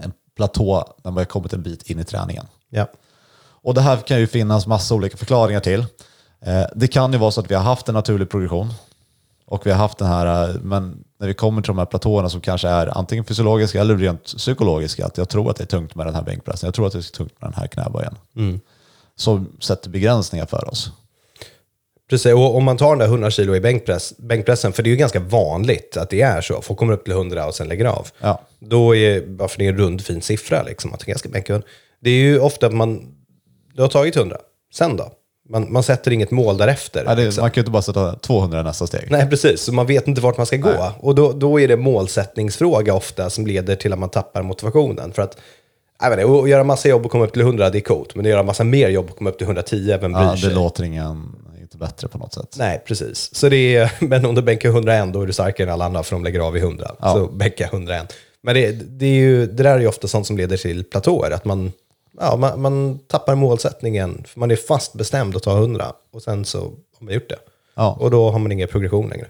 en 0.03 0.13
platå 0.35 0.93
när 1.03 1.11
man 1.11 1.17
har 1.17 1.25
kommit 1.25 1.53
en 1.53 1.63
bit 1.63 1.89
in 1.89 1.99
i 1.99 2.03
träningen. 2.03 2.45
Ja. 2.69 2.87
Och 3.61 3.73
det 3.73 3.81
här 3.81 3.97
kan 3.97 4.19
ju 4.19 4.27
finnas 4.27 4.67
massa 4.67 4.95
olika 4.95 5.17
förklaringar 5.17 5.59
till. 5.59 5.79
Eh, 6.45 6.63
Det 6.75 6.87
kan 6.87 7.11
ju 7.13 7.17
vara 7.19 7.31
så 7.31 7.39
att 7.41 7.51
vi 7.51 7.55
har 7.55 7.63
haft 7.63 7.87
en 7.89 7.93
naturlig 7.95 8.29
progression 8.29 8.73
och 9.45 9.65
vi 9.65 9.71
har 9.71 9.77
haft 9.77 9.97
den 9.97 10.07
här, 10.07 10.49
eh, 10.49 10.55
men 10.61 11.03
när 11.19 11.27
vi 11.27 11.33
kommer 11.33 11.61
till 11.61 11.67
de 11.67 11.77
här 11.77 11.85
platåerna 11.85 12.29
som 12.29 12.41
kanske 12.41 12.67
är 12.67 12.97
antingen 12.97 13.25
fysiologiska 13.25 13.81
eller 13.81 13.97
rent 13.97 14.23
psykologiska, 14.23 15.05
att 15.05 15.17
jag 15.17 15.29
tror 15.29 15.49
att 15.49 15.55
det 15.57 15.63
är 15.63 15.67
tungt 15.67 15.95
med 15.95 16.05
den 16.05 16.15
här 16.15 16.23
bänkpressen, 16.23 16.67
jag 16.67 16.73
tror 16.73 16.87
att 16.87 16.93
det 16.93 16.99
är 16.99 17.01
tungt 17.01 17.41
med 17.41 17.49
den 17.51 17.59
här 17.59 17.67
knäböjen. 17.67 18.15
Som 19.15 19.57
sätter 19.59 19.89
begränsningar 19.89 20.45
för 20.45 20.69
oss. 20.69 20.91
Precis, 22.09 22.33
och 22.33 22.55
om 22.55 22.63
man 22.63 22.77
tar 22.77 22.89
den 22.89 22.99
där 22.99 23.05
100 23.05 23.31
kilo 23.31 23.55
i 23.55 23.59
bänkpress, 23.59 24.13
bänkpressen, 24.17 24.73
för 24.73 24.83
det 24.83 24.89
är 24.89 24.91
ju 24.91 24.97
ganska 24.97 25.19
vanligt 25.19 25.97
att 25.97 26.09
det 26.09 26.21
är 26.21 26.41
så. 26.41 26.61
Folk 26.61 26.79
kommer 26.79 26.93
upp 26.93 27.03
till 27.03 27.13
100 27.13 27.45
och 27.47 27.55
sen 27.55 27.67
lägger 27.67 27.85
av. 27.85 28.07
Ja. 28.19 28.41
Då 28.59 28.95
är, 28.95 29.27
bara 29.27 29.47
för 29.47 29.57
det 29.59 29.65
är 29.65 29.69
en 29.69 29.77
rund 29.77 30.01
fin 30.01 30.21
siffra, 30.21 30.63
liksom, 30.63 30.93
att 30.93 31.07
jag 31.07 31.19
ska 31.19 31.29
bänka 31.29 31.53
100. 31.53 31.67
Det 31.99 32.09
är 32.09 32.13
ju 32.21 32.39
ofta 32.39 32.67
att 32.67 32.73
man, 32.73 33.15
du 33.79 33.83
har 33.83 33.89
tagit 33.89 34.15
100, 34.15 34.37
sen 34.73 34.97
då? 34.97 35.11
Man, 35.49 35.71
man 35.71 35.83
sätter 35.83 36.11
inget 36.11 36.31
mål 36.31 36.57
därefter. 36.57 37.03
Ja, 37.05 37.15
det, 37.15 37.23
liksom. 37.25 37.41
man 37.41 37.51
kan 37.51 37.55
ju 37.55 37.61
inte 37.61 37.71
bara 37.71 37.81
sätta 37.81 38.15
200 38.15 38.59
i 38.59 38.63
nästa 38.63 38.87
steg. 38.87 39.11
Nej, 39.11 39.29
precis. 39.29 39.61
Så 39.61 39.73
man 39.73 39.85
vet 39.87 40.07
inte 40.07 40.21
vart 40.21 40.37
man 40.37 40.45
ska 40.45 40.57
gå. 40.57 40.93
Och 40.99 41.15
då, 41.15 41.31
då 41.31 41.59
är 41.59 41.67
det 41.67 41.77
målsättningsfråga 41.77 42.93
ofta 42.93 43.29
som 43.29 43.47
leder 43.47 43.75
till 43.75 43.93
att 43.93 43.99
man 43.99 44.09
tappar 44.09 44.41
motivationen. 44.41 45.13
För 45.13 45.21
att 45.21 45.37
jag 46.01 46.09
vet 46.09 46.19
inte, 46.19 46.39
att 46.39 46.49
göra 46.49 46.63
massa 46.63 46.89
jobb 46.89 47.05
och 47.05 47.11
komma 47.11 47.25
upp 47.25 47.33
till 47.33 47.41
100, 47.41 47.69
det 47.69 47.77
är 47.77 47.81
coolt. 47.81 48.15
Men 48.15 48.25
att 48.25 48.29
göra 48.29 48.43
massa 48.43 48.63
mer 48.63 48.89
jobb 48.89 49.09
och 49.09 49.17
komma 49.17 49.29
upp 49.29 49.37
till 49.37 49.47
110, 49.47 49.97
vem 50.01 50.11
bryr 50.13 50.23
Ja, 50.23 50.37
sig? 50.37 50.49
det 50.49 50.55
låter 50.55 50.83
ingen, 50.83 51.35
inte 51.61 51.77
bättre 51.77 52.07
på 52.07 52.17
något 52.17 52.33
sätt. 52.33 52.55
Nej, 52.57 52.83
precis. 52.87 53.35
Så 53.35 53.49
det 53.49 53.75
är, 53.75 53.91
men 53.99 54.25
om 54.25 54.35
du 54.35 54.41
bänkar 54.41 54.69
101, 54.69 55.13
då 55.13 55.21
är 55.21 55.27
du 55.27 55.33
starkare 55.33 55.67
än 55.67 55.73
alla 55.73 55.85
andra 55.85 56.03
för 56.03 56.15
de 56.15 56.23
lägger 56.23 56.39
av 56.39 56.57
i 56.57 56.59
100. 56.59 56.95
Ja. 56.99 57.13
Så 57.13 57.27
bänka 57.27 57.65
101. 57.65 58.13
Men 58.41 58.55
det, 58.55 58.71
det, 58.71 59.05
är 59.05 59.13
ju, 59.13 59.45
det 59.45 59.63
där 59.63 59.75
är 59.75 59.79
ju 59.79 59.87
ofta 59.87 60.07
sånt 60.07 60.27
som 60.27 60.37
leder 60.37 60.57
till 60.57 60.83
platåer. 60.83 61.31
Att 61.31 61.45
man, 61.45 61.71
ja, 62.19 62.35
man, 62.35 62.61
man 62.61 62.99
tappar 63.07 63.35
målsättningen. 63.35 64.23
För 64.27 64.39
man 64.39 64.51
är 64.51 64.55
fast 64.55 64.93
bestämd 64.93 65.35
att 65.35 65.43
ta 65.43 65.57
100 65.57 65.85
och 66.13 66.21
sen 66.21 66.45
så 66.45 66.59
har 66.59 67.05
man 67.05 67.13
gjort 67.13 67.29
det. 67.29 67.39
Ja. 67.75 67.97
Och 67.99 68.11
då 68.11 68.31
har 68.31 68.39
man 68.39 68.51
ingen 68.51 68.67
progression 68.67 69.09
längre. 69.09 69.27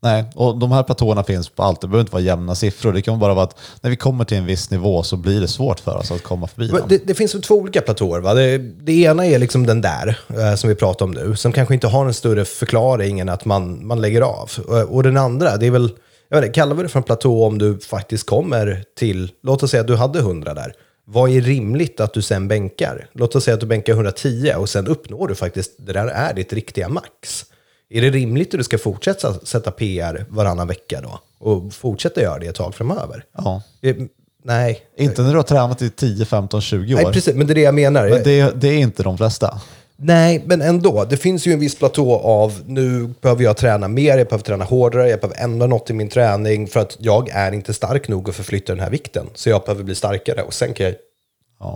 Nej, 0.00 0.24
och 0.34 0.58
de 0.58 0.72
här 0.72 0.82
platåerna 0.82 1.24
finns 1.24 1.48
på 1.48 1.62
allt. 1.62 1.80
Det 1.80 1.86
behöver 1.86 2.00
inte 2.00 2.12
vara 2.12 2.22
jämna 2.22 2.54
siffror. 2.54 2.92
Det 2.92 3.02
kan 3.02 3.18
bara 3.18 3.34
vara 3.34 3.44
att 3.44 3.56
när 3.80 3.90
vi 3.90 3.96
kommer 3.96 4.24
till 4.24 4.36
en 4.36 4.46
viss 4.46 4.70
nivå 4.70 5.02
så 5.02 5.16
blir 5.16 5.40
det 5.40 5.48
svårt 5.48 5.80
för 5.80 5.96
oss 5.96 6.10
att 6.10 6.22
komma 6.22 6.46
förbi 6.46 6.72
Men. 6.72 6.82
Det, 6.88 7.06
det 7.06 7.14
finns 7.14 7.32
två 7.32 7.54
olika 7.54 7.80
platåer. 7.80 8.20
Va? 8.20 8.34
Det, 8.34 8.58
det 8.58 8.92
ena 8.92 9.26
är 9.26 9.38
liksom 9.38 9.66
den 9.66 9.80
där, 9.80 10.18
eh, 10.28 10.54
som 10.54 10.68
vi 10.68 10.74
pratar 10.74 11.04
om 11.04 11.10
nu, 11.10 11.36
som 11.36 11.52
kanske 11.52 11.74
inte 11.74 11.86
har 11.86 12.06
en 12.06 12.14
större 12.14 12.44
förklaring 12.44 13.20
än 13.20 13.28
att 13.28 13.44
man, 13.44 13.86
man 13.86 14.00
lägger 14.00 14.20
av. 14.20 14.50
Och, 14.66 14.94
och 14.94 15.02
den 15.02 15.16
andra, 15.16 15.56
det 15.56 15.66
är 15.66 15.70
väl, 15.70 15.90
jag 16.28 16.36
vet 16.36 16.46
inte, 16.46 16.54
kallar 16.54 16.76
vi 16.76 16.82
det 16.82 16.88
för 16.88 16.98
en 16.98 17.04
platå 17.04 17.44
om 17.44 17.58
du 17.58 17.78
faktiskt 17.78 18.26
kommer 18.26 18.84
till, 18.96 19.30
låt 19.42 19.62
oss 19.62 19.70
säga 19.70 19.80
att 19.80 19.86
du 19.86 19.96
hade 19.96 20.18
100 20.18 20.54
där. 20.54 20.74
Vad 21.10 21.30
är 21.30 21.40
rimligt 21.40 22.00
att 22.00 22.12
du 22.12 22.22
sen 22.22 22.48
bänkar? 22.48 23.06
Låt 23.12 23.36
oss 23.36 23.44
säga 23.44 23.54
att 23.54 23.60
du 23.60 23.66
bänkar 23.66 23.92
110 23.92 24.52
och 24.56 24.68
sen 24.68 24.86
uppnår 24.86 25.28
du 25.28 25.34
faktiskt, 25.34 25.72
det 25.78 25.92
där 25.92 26.06
är 26.06 26.34
ditt 26.34 26.52
riktiga 26.52 26.88
max. 26.88 27.44
Är 27.90 28.02
det 28.02 28.10
rimligt 28.10 28.54
att 28.54 28.60
du 28.60 28.64
ska 28.64 28.78
fortsätta 28.78 29.34
sätta 29.34 29.70
PR 29.70 30.26
varannan 30.28 30.68
vecka 30.68 31.00
då? 31.00 31.20
Och 31.38 31.72
fortsätta 31.72 32.22
göra 32.22 32.38
det 32.38 32.46
ett 32.46 32.54
tag 32.54 32.74
framöver? 32.74 33.24
Ja. 33.36 33.62
Eh, 33.82 33.96
Nej. 34.44 34.80
Inte 34.96 35.22
när 35.22 35.30
du 35.30 35.36
har 35.36 35.42
tränat 35.42 35.82
i 35.82 35.90
10, 35.90 36.24
15, 36.24 36.60
20 36.60 36.94
år. 36.94 37.02
Nej, 37.02 37.12
precis, 37.12 37.34
men 37.34 37.46
det 37.46 37.52
är 37.52 37.54
det 37.54 37.60
jag 37.60 37.74
menar. 37.74 38.08
Men 38.08 38.22
det, 38.22 38.60
det 38.60 38.68
är 38.68 38.78
inte 38.78 39.02
de 39.02 39.18
flesta. 39.18 39.60
Nej, 40.00 40.42
men 40.46 40.62
ändå. 40.62 41.04
Det 41.04 41.16
finns 41.16 41.46
ju 41.46 41.52
en 41.52 41.60
viss 41.60 41.74
platå 41.74 42.16
av 42.18 42.62
nu 42.66 43.06
behöver 43.20 43.44
jag 43.44 43.56
träna 43.56 43.88
mer, 43.88 44.18
jag 44.18 44.26
behöver 44.26 44.44
träna 44.44 44.64
hårdare, 44.64 45.08
jag 45.10 45.20
behöver 45.20 45.40
ändra 45.40 45.66
något 45.66 45.90
i 45.90 45.92
min 45.92 46.08
träning 46.08 46.66
för 46.66 46.80
att 46.80 46.96
jag 47.00 47.28
är 47.28 47.52
inte 47.52 47.74
stark 47.74 48.08
nog 48.08 48.28
att 48.28 48.36
förflytta 48.36 48.72
den 48.72 48.82
här 48.82 48.90
vikten. 48.90 49.26
Så 49.34 49.50
jag 49.50 49.62
behöver 49.62 49.84
bli 49.84 49.94
starkare 49.94 50.42
och 50.42 50.54
sen 50.54 50.74
kan 50.74 50.86
jag 50.86 50.94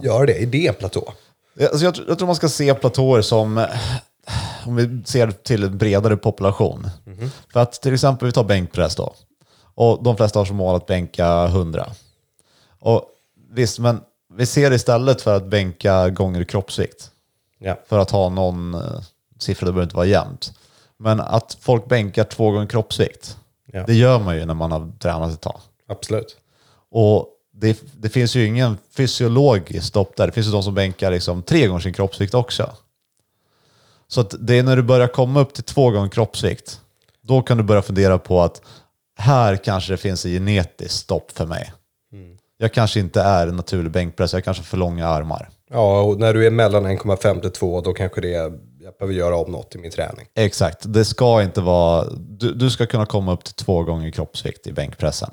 göra 0.05 0.27
det. 0.27 0.43
Är 0.43 0.47
det 0.47 0.67
en 0.67 0.75
platå? 0.75 1.13
Alltså 1.61 1.85
jag, 1.85 1.95
jag 2.09 2.19
tror 2.19 2.27
man 2.27 2.37
ska 2.37 2.49
se 2.49 2.75
platåer 2.75 3.23
som, 3.23 3.59
eh, 3.59 3.67
om 4.67 4.77
vi 4.77 5.03
ser 5.05 5.31
till 5.31 5.63
en 5.63 5.79
bredare 5.79 6.17
population. 6.17 6.91
För 7.53 7.61
att 7.61 7.73
till 7.73 7.95
exempel, 7.95 8.27
vi 8.27 8.33
tar 8.33 8.45
bänkpress 8.45 8.97
då. 8.97 9.15
Och 9.75 10.03
de 10.03 10.17
flesta 10.17 10.39
har 10.39 10.45
som 10.45 10.57
mål 10.57 10.77
att 10.77 10.87
bänka 10.87 11.45
100. 11.45 11.87
Och 12.81 13.05
visst, 13.51 13.79
men 13.79 14.01
vi 14.35 14.47
ser 14.47 14.73
istället 14.73 15.23
för 15.23 15.37
att 15.37 15.47
bänka 15.47 16.09
gånger 16.09 16.45
kroppsvikt. 16.45 17.12
Ja. 17.63 17.79
För 17.89 17.99
att 17.99 18.11
ha 18.11 18.29
någon 18.29 18.75
eh, 18.75 19.01
siffra, 19.39 19.67
det 19.67 19.73
behöver 19.73 19.83
inte 19.87 19.97
vara 19.97 20.07
jämnt. 20.07 20.53
Men 20.99 21.21
att 21.21 21.57
folk 21.61 21.89
bänkar 21.89 22.25
två 22.25 22.51
gånger 22.51 22.67
kroppsvikt, 22.67 23.37
Ja. 23.67 23.85
det 23.87 23.95
gör 23.95 24.19
man 24.19 24.37
ju 24.37 24.45
när 24.47 24.55
man 24.55 24.73
har 24.73 24.93
tränat 24.99 25.33
ett 25.33 25.41
tag. 25.41 25.61
Absolut. 25.89 26.37
Och 26.91 27.29
det, 27.55 27.81
det 27.93 28.09
finns 28.09 28.35
ju 28.37 28.47
ingen 28.47 28.79
fysiologiskt 28.91 29.87
stopp 29.87 30.17
där. 30.17 30.27
Det 30.27 30.33
finns 30.33 30.47
ju 30.47 30.51
de 30.51 30.63
som 30.63 30.75
bänkar 30.75 31.11
liksom 31.11 31.43
tre 31.43 31.67
gånger 31.67 31.81
sin 31.81 31.93
kroppsvikt 31.93 32.35
också. 32.35 32.71
Så 34.09 34.21
att 34.21 34.35
det 34.39 34.59
är 34.59 34.63
när 34.63 34.77
du 34.77 34.83
börjar 34.83 35.09
komma 35.09 35.41
upp 35.41 35.55
till 35.55 35.65
två 35.65 35.91
gånger 35.91 36.09
kroppsvikt, 36.09 36.81
då 37.23 37.43
kan 37.43 37.57
du 37.57 37.63
börja 37.63 37.83
fundera 37.83 38.19
på 38.19 38.43
att 38.43 38.63
här 39.19 39.57
kanske 39.57 39.93
det 39.93 39.97
finns 39.97 40.25
ett 40.25 40.31
genetiskt 40.33 40.95
stopp 40.95 41.31
för 41.31 41.47
mig. 41.47 41.73
Jag 42.59 42.73
kanske 42.73 43.01
inte 43.01 43.21
är 43.23 43.47
en 43.47 43.57
naturlig 43.57 43.93
bänkpress, 43.93 44.33
jag 44.33 44.45
kanske 44.45 44.61
har 44.61 44.67
för 44.67 44.77
långa 44.77 45.09
armar. 45.09 45.49
Ja, 45.73 46.01
och 46.03 46.19
när 46.19 46.35
du 46.35 46.47
är 46.47 46.51
mellan 46.51 46.87
1,5 46.87 47.41
till 47.41 47.51
2, 47.51 47.81
då 47.81 47.93
kanske 47.93 48.21
det 48.21 48.35
är, 48.35 48.53
jag 48.81 48.95
behöver 48.99 49.15
göra 49.15 49.37
om 49.37 49.53
något 49.53 49.75
i 49.75 49.79
min 49.79 49.91
träning. 49.91 50.27
Exakt, 50.35 50.79
det 50.85 51.05
ska 51.05 51.43
inte 51.43 51.61
vara... 51.61 52.07
Du, 52.11 52.55
du 52.55 52.71
ska 52.71 52.87
kunna 52.87 53.07
komma 53.07 53.33
upp 53.33 53.45
till 53.45 53.55
två 53.55 53.83
gånger 53.83 54.11
kroppsvikt 54.11 54.67
i 54.67 54.73
bänkpressen. 54.73 55.31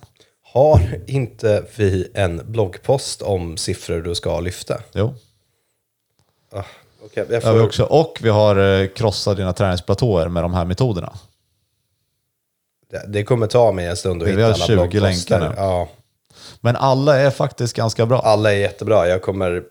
Har 0.53 0.99
inte 1.07 1.63
vi 1.75 2.11
en 2.13 2.41
bloggpost 2.45 3.21
om 3.21 3.57
siffror 3.57 4.01
du 4.01 4.15
ska 4.15 4.39
lyfta? 4.39 4.81
Jo, 4.93 5.13
Ah, 6.51 6.63
okej, 7.05 7.25
jag 7.29 7.41
har 7.41 7.53
vi 7.53 7.59
får, 7.59 7.65
också. 7.65 7.83
Och 7.83 8.19
vi 8.21 8.29
har 8.29 8.81
eh, 8.81 8.87
krossat 8.87 9.37
dina 9.37 9.53
träningsplatåer 9.53 10.27
med 10.27 10.43
de 10.43 10.53
här 10.53 10.65
metoderna. 10.65 11.13
det, 12.91 13.05
det 13.07 13.23
kommer 13.23 13.47
ta 13.47 13.71
mig 13.71 13.85
en 13.87 13.97
stund 13.97 14.21
att 14.21 14.27
Vi 14.27 14.31
hitta 14.31 14.43
har 14.43 14.53
alla 14.53 14.65
20 14.65 14.73
bloggposter. 14.75 14.99
länkar 15.01 15.39
nu. 15.49 15.55
Ja, 15.57 15.87
Men 16.61 16.75
alla 16.75 17.17
är 17.19 17.29
faktiskt 17.31 17.75
ganska 17.75 18.05
bra. 18.05 18.19
alla 18.21 18.53
är 18.53 18.57
jättebra. 18.57 19.07
Jag 19.07 19.21
kommer 19.21 19.63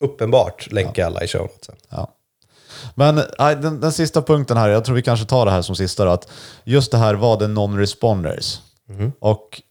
uppenbart 0.00 0.72
länka 0.72 1.06
alla 1.06 1.24
i 1.24 1.28
show 1.28 1.42
notesen. 1.42 1.74
Ja. 1.88 2.12
Men 2.94 3.16
den, 3.38 3.80
den 3.80 3.92
sista 3.92 4.22
punkten 4.22 4.56
här, 4.56 4.68
jag 4.68 4.84
tror 4.84 4.96
vi 4.96 5.02
kanske 5.02 5.26
tar 5.26 5.44
det 5.44 5.50
här 5.50 5.62
som 5.62 5.76
sista 5.76 6.04
då, 6.04 6.10
att 6.10 6.28
just 6.64 6.90
det 6.90 6.98
här 6.98 7.14
var 7.14 7.38
det 7.38 7.46
non-responders. 7.46 8.58
Och 9.20 9.62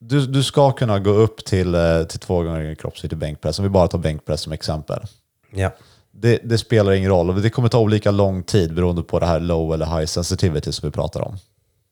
du, 0.00 0.26
du 0.26 0.42
ska 0.42 0.72
kunna 0.72 0.98
gå 0.98 1.10
upp 1.10 1.44
till, 1.44 1.74
eh, 1.74 2.02
till 2.02 2.20
två 2.20 2.42
gånger 2.42 2.74
kroppsvikt 2.74 3.12
i 3.12 3.16
bänkpress, 3.16 3.58
om 3.58 3.62
vi 3.62 3.68
bara 3.68 3.88
tar 3.88 3.98
bänkpress 3.98 4.40
som 4.40 4.52
exempel. 4.52 5.02
Ja. 5.50 5.70
Det, 6.10 6.40
det 6.44 6.58
spelar 6.58 6.92
ingen 6.92 7.10
roll, 7.10 7.42
det 7.42 7.50
kommer 7.50 7.68
ta 7.68 7.78
olika 7.78 8.10
lång 8.10 8.42
tid 8.42 8.74
beroende 8.74 9.02
på 9.02 9.18
det 9.18 9.26
här 9.26 9.40
low 9.40 9.74
eller 9.74 9.86
high 9.86 10.06
sensitivity 10.06 10.72
som 10.72 10.88
vi 10.88 10.92
pratar 10.92 11.20
om. 11.20 11.36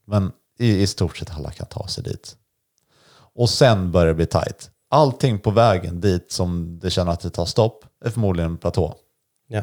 Men 0.06 0.32
i, 0.58 0.82
i 0.82 0.86
stort 0.86 1.16
sett 1.16 1.30
alla 1.30 1.50
kan 1.50 1.66
ta 1.66 1.86
sig 1.86 2.04
dit. 2.04 2.36
Och 3.34 3.50
sen 3.50 3.92
börjar 3.92 4.06
det 4.06 4.14
bli 4.14 4.26
tight. 4.26 4.70
Allting 4.92 5.38
på 5.38 5.50
vägen 5.50 6.00
dit 6.00 6.32
som 6.32 6.78
det 6.82 6.90
känner 6.90 7.12
att 7.12 7.20
det 7.20 7.30
tar 7.30 7.44
stopp 7.44 7.84
är 8.04 8.10
förmodligen 8.10 8.50
en 8.50 8.56
platå. 8.56 8.94
Ja. 9.48 9.62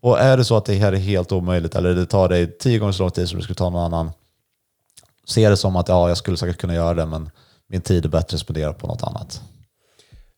Och 0.00 0.20
är 0.20 0.36
det 0.36 0.44
så 0.44 0.56
att 0.56 0.64
det 0.64 0.74
här 0.74 0.92
är 0.92 0.96
helt 0.96 1.32
omöjligt 1.32 1.74
eller 1.74 1.94
det 1.94 2.06
tar 2.06 2.28
dig 2.28 2.58
tio 2.58 2.78
gånger 2.78 2.92
så 2.92 3.02
lång 3.02 3.10
tid 3.10 3.28
som 3.28 3.38
det 3.38 3.42
skulle 3.42 3.54
ta 3.54 3.70
någon 3.70 3.82
annan. 3.82 4.10
Se 5.26 5.48
det 5.48 5.56
som 5.56 5.76
att 5.76 5.88
ja, 5.88 6.08
jag 6.08 6.16
skulle 6.16 6.36
säkert 6.36 6.58
kunna 6.58 6.74
göra 6.74 6.94
det 6.94 7.06
men 7.06 7.30
min 7.68 7.80
tid 7.80 8.04
är 8.04 8.08
bättre 8.08 8.34
att 8.34 8.40
spendera 8.40 8.72
på 8.72 8.86
något 8.86 9.02
annat. 9.02 9.42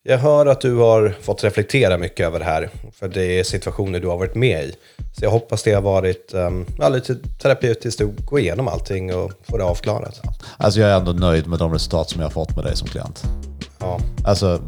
Jag 0.02 0.18
hör 0.18 0.46
att 0.46 0.60
du 0.60 0.76
har 0.76 1.16
fått 1.20 1.44
reflektera 1.44 1.98
mycket 1.98 2.26
över 2.26 2.38
det 2.38 2.44
här, 2.44 2.70
för 2.92 3.08
det 3.08 3.24
är 3.24 3.44
situationer 3.44 4.00
du 4.00 4.08
har 4.08 4.16
varit 4.16 4.34
med 4.34 4.64
i. 4.64 4.74
Så 5.12 5.24
jag 5.24 5.30
hoppas 5.30 5.62
det 5.62 5.72
har 5.72 5.82
varit 5.82 6.34
um, 6.34 6.66
lite 6.92 7.14
terapeutiskt 7.14 8.00
att 8.00 8.26
gå 8.26 8.38
igenom 8.38 8.68
allting 8.68 9.14
och 9.14 9.32
få 9.42 9.56
det 9.56 9.64
avklarat. 9.64 10.20
Alltså 10.56 10.80
jag 10.80 10.90
är 10.90 10.96
ändå 10.96 11.12
nöjd 11.12 11.46
med 11.46 11.58
de 11.58 11.72
resultat 11.72 12.10
som 12.10 12.20
jag 12.20 12.26
har 12.26 12.32
fått 12.32 12.56
med 12.56 12.64
dig 12.64 12.76
som 12.76 12.88
klient. 12.88 13.24
Ja. 13.80 13.98
Alltså 14.24 14.58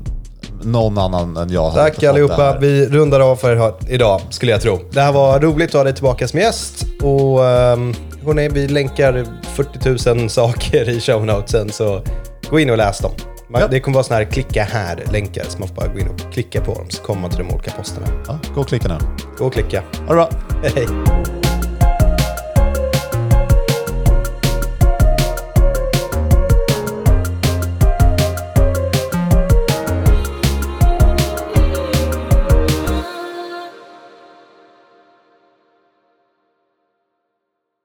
någon 0.62 0.98
annan 0.98 1.36
än 1.36 1.50
jag 1.50 1.70
har 1.70 1.72
Tack 1.72 2.02
allihopa. 2.02 2.58
Vi 2.58 2.86
rundar 2.86 3.20
av 3.20 3.36
för 3.36 3.56
här 3.56 3.74
idag, 3.88 4.20
skulle 4.30 4.52
jag 4.52 4.60
tro. 4.60 4.78
Det 4.90 5.00
här 5.00 5.12
var 5.12 5.40
roligt 5.40 5.68
att 5.68 5.74
ha 5.74 5.84
dig 5.84 5.94
tillbaka 5.94 6.28
som 6.28 6.40
gäst. 6.40 6.86
Och 7.02 7.38
um, 7.40 7.94
hörni, 8.24 8.48
vi 8.48 8.68
länkar 8.68 9.26
40 9.42 10.14
000 10.14 10.30
saker 10.30 10.88
i 10.88 11.00
show 11.00 11.26
notesen, 11.26 11.72
så 11.72 12.02
gå 12.50 12.60
in 12.60 12.70
och 12.70 12.76
läs 12.76 12.98
dem. 12.98 13.12
Man, 13.48 13.60
Ja. 13.60 13.68
Det 13.68 13.80
kommer 13.80 13.94
vara 13.94 14.04
sådana 14.04 14.24
här 14.24 14.30
klicka 14.30 14.62
här-länkar, 14.64 15.44
så 15.48 15.58
man 15.58 15.68
får 15.68 15.74
bara 15.74 15.86
gå 15.88 15.98
in 15.98 16.08
och 16.08 16.32
klicka 16.32 16.60
på 16.60 16.74
dem, 16.74 16.86
så 16.88 17.02
kommer 17.02 17.20
man 17.20 17.30
till 17.30 17.38
de 17.38 17.50
olika 17.54 17.70
posterna. 17.70 18.06
Ja, 18.28 18.38
gå 18.54 18.60
och 18.60 18.68
klicka 18.68 18.88
nu. 18.88 18.98
Gå 19.38 19.46
och 19.46 19.52
klicka. 19.52 19.82
Ha 19.92 20.08
det 20.08 20.14
bra! 20.14 20.28
Hej! 20.62 21.35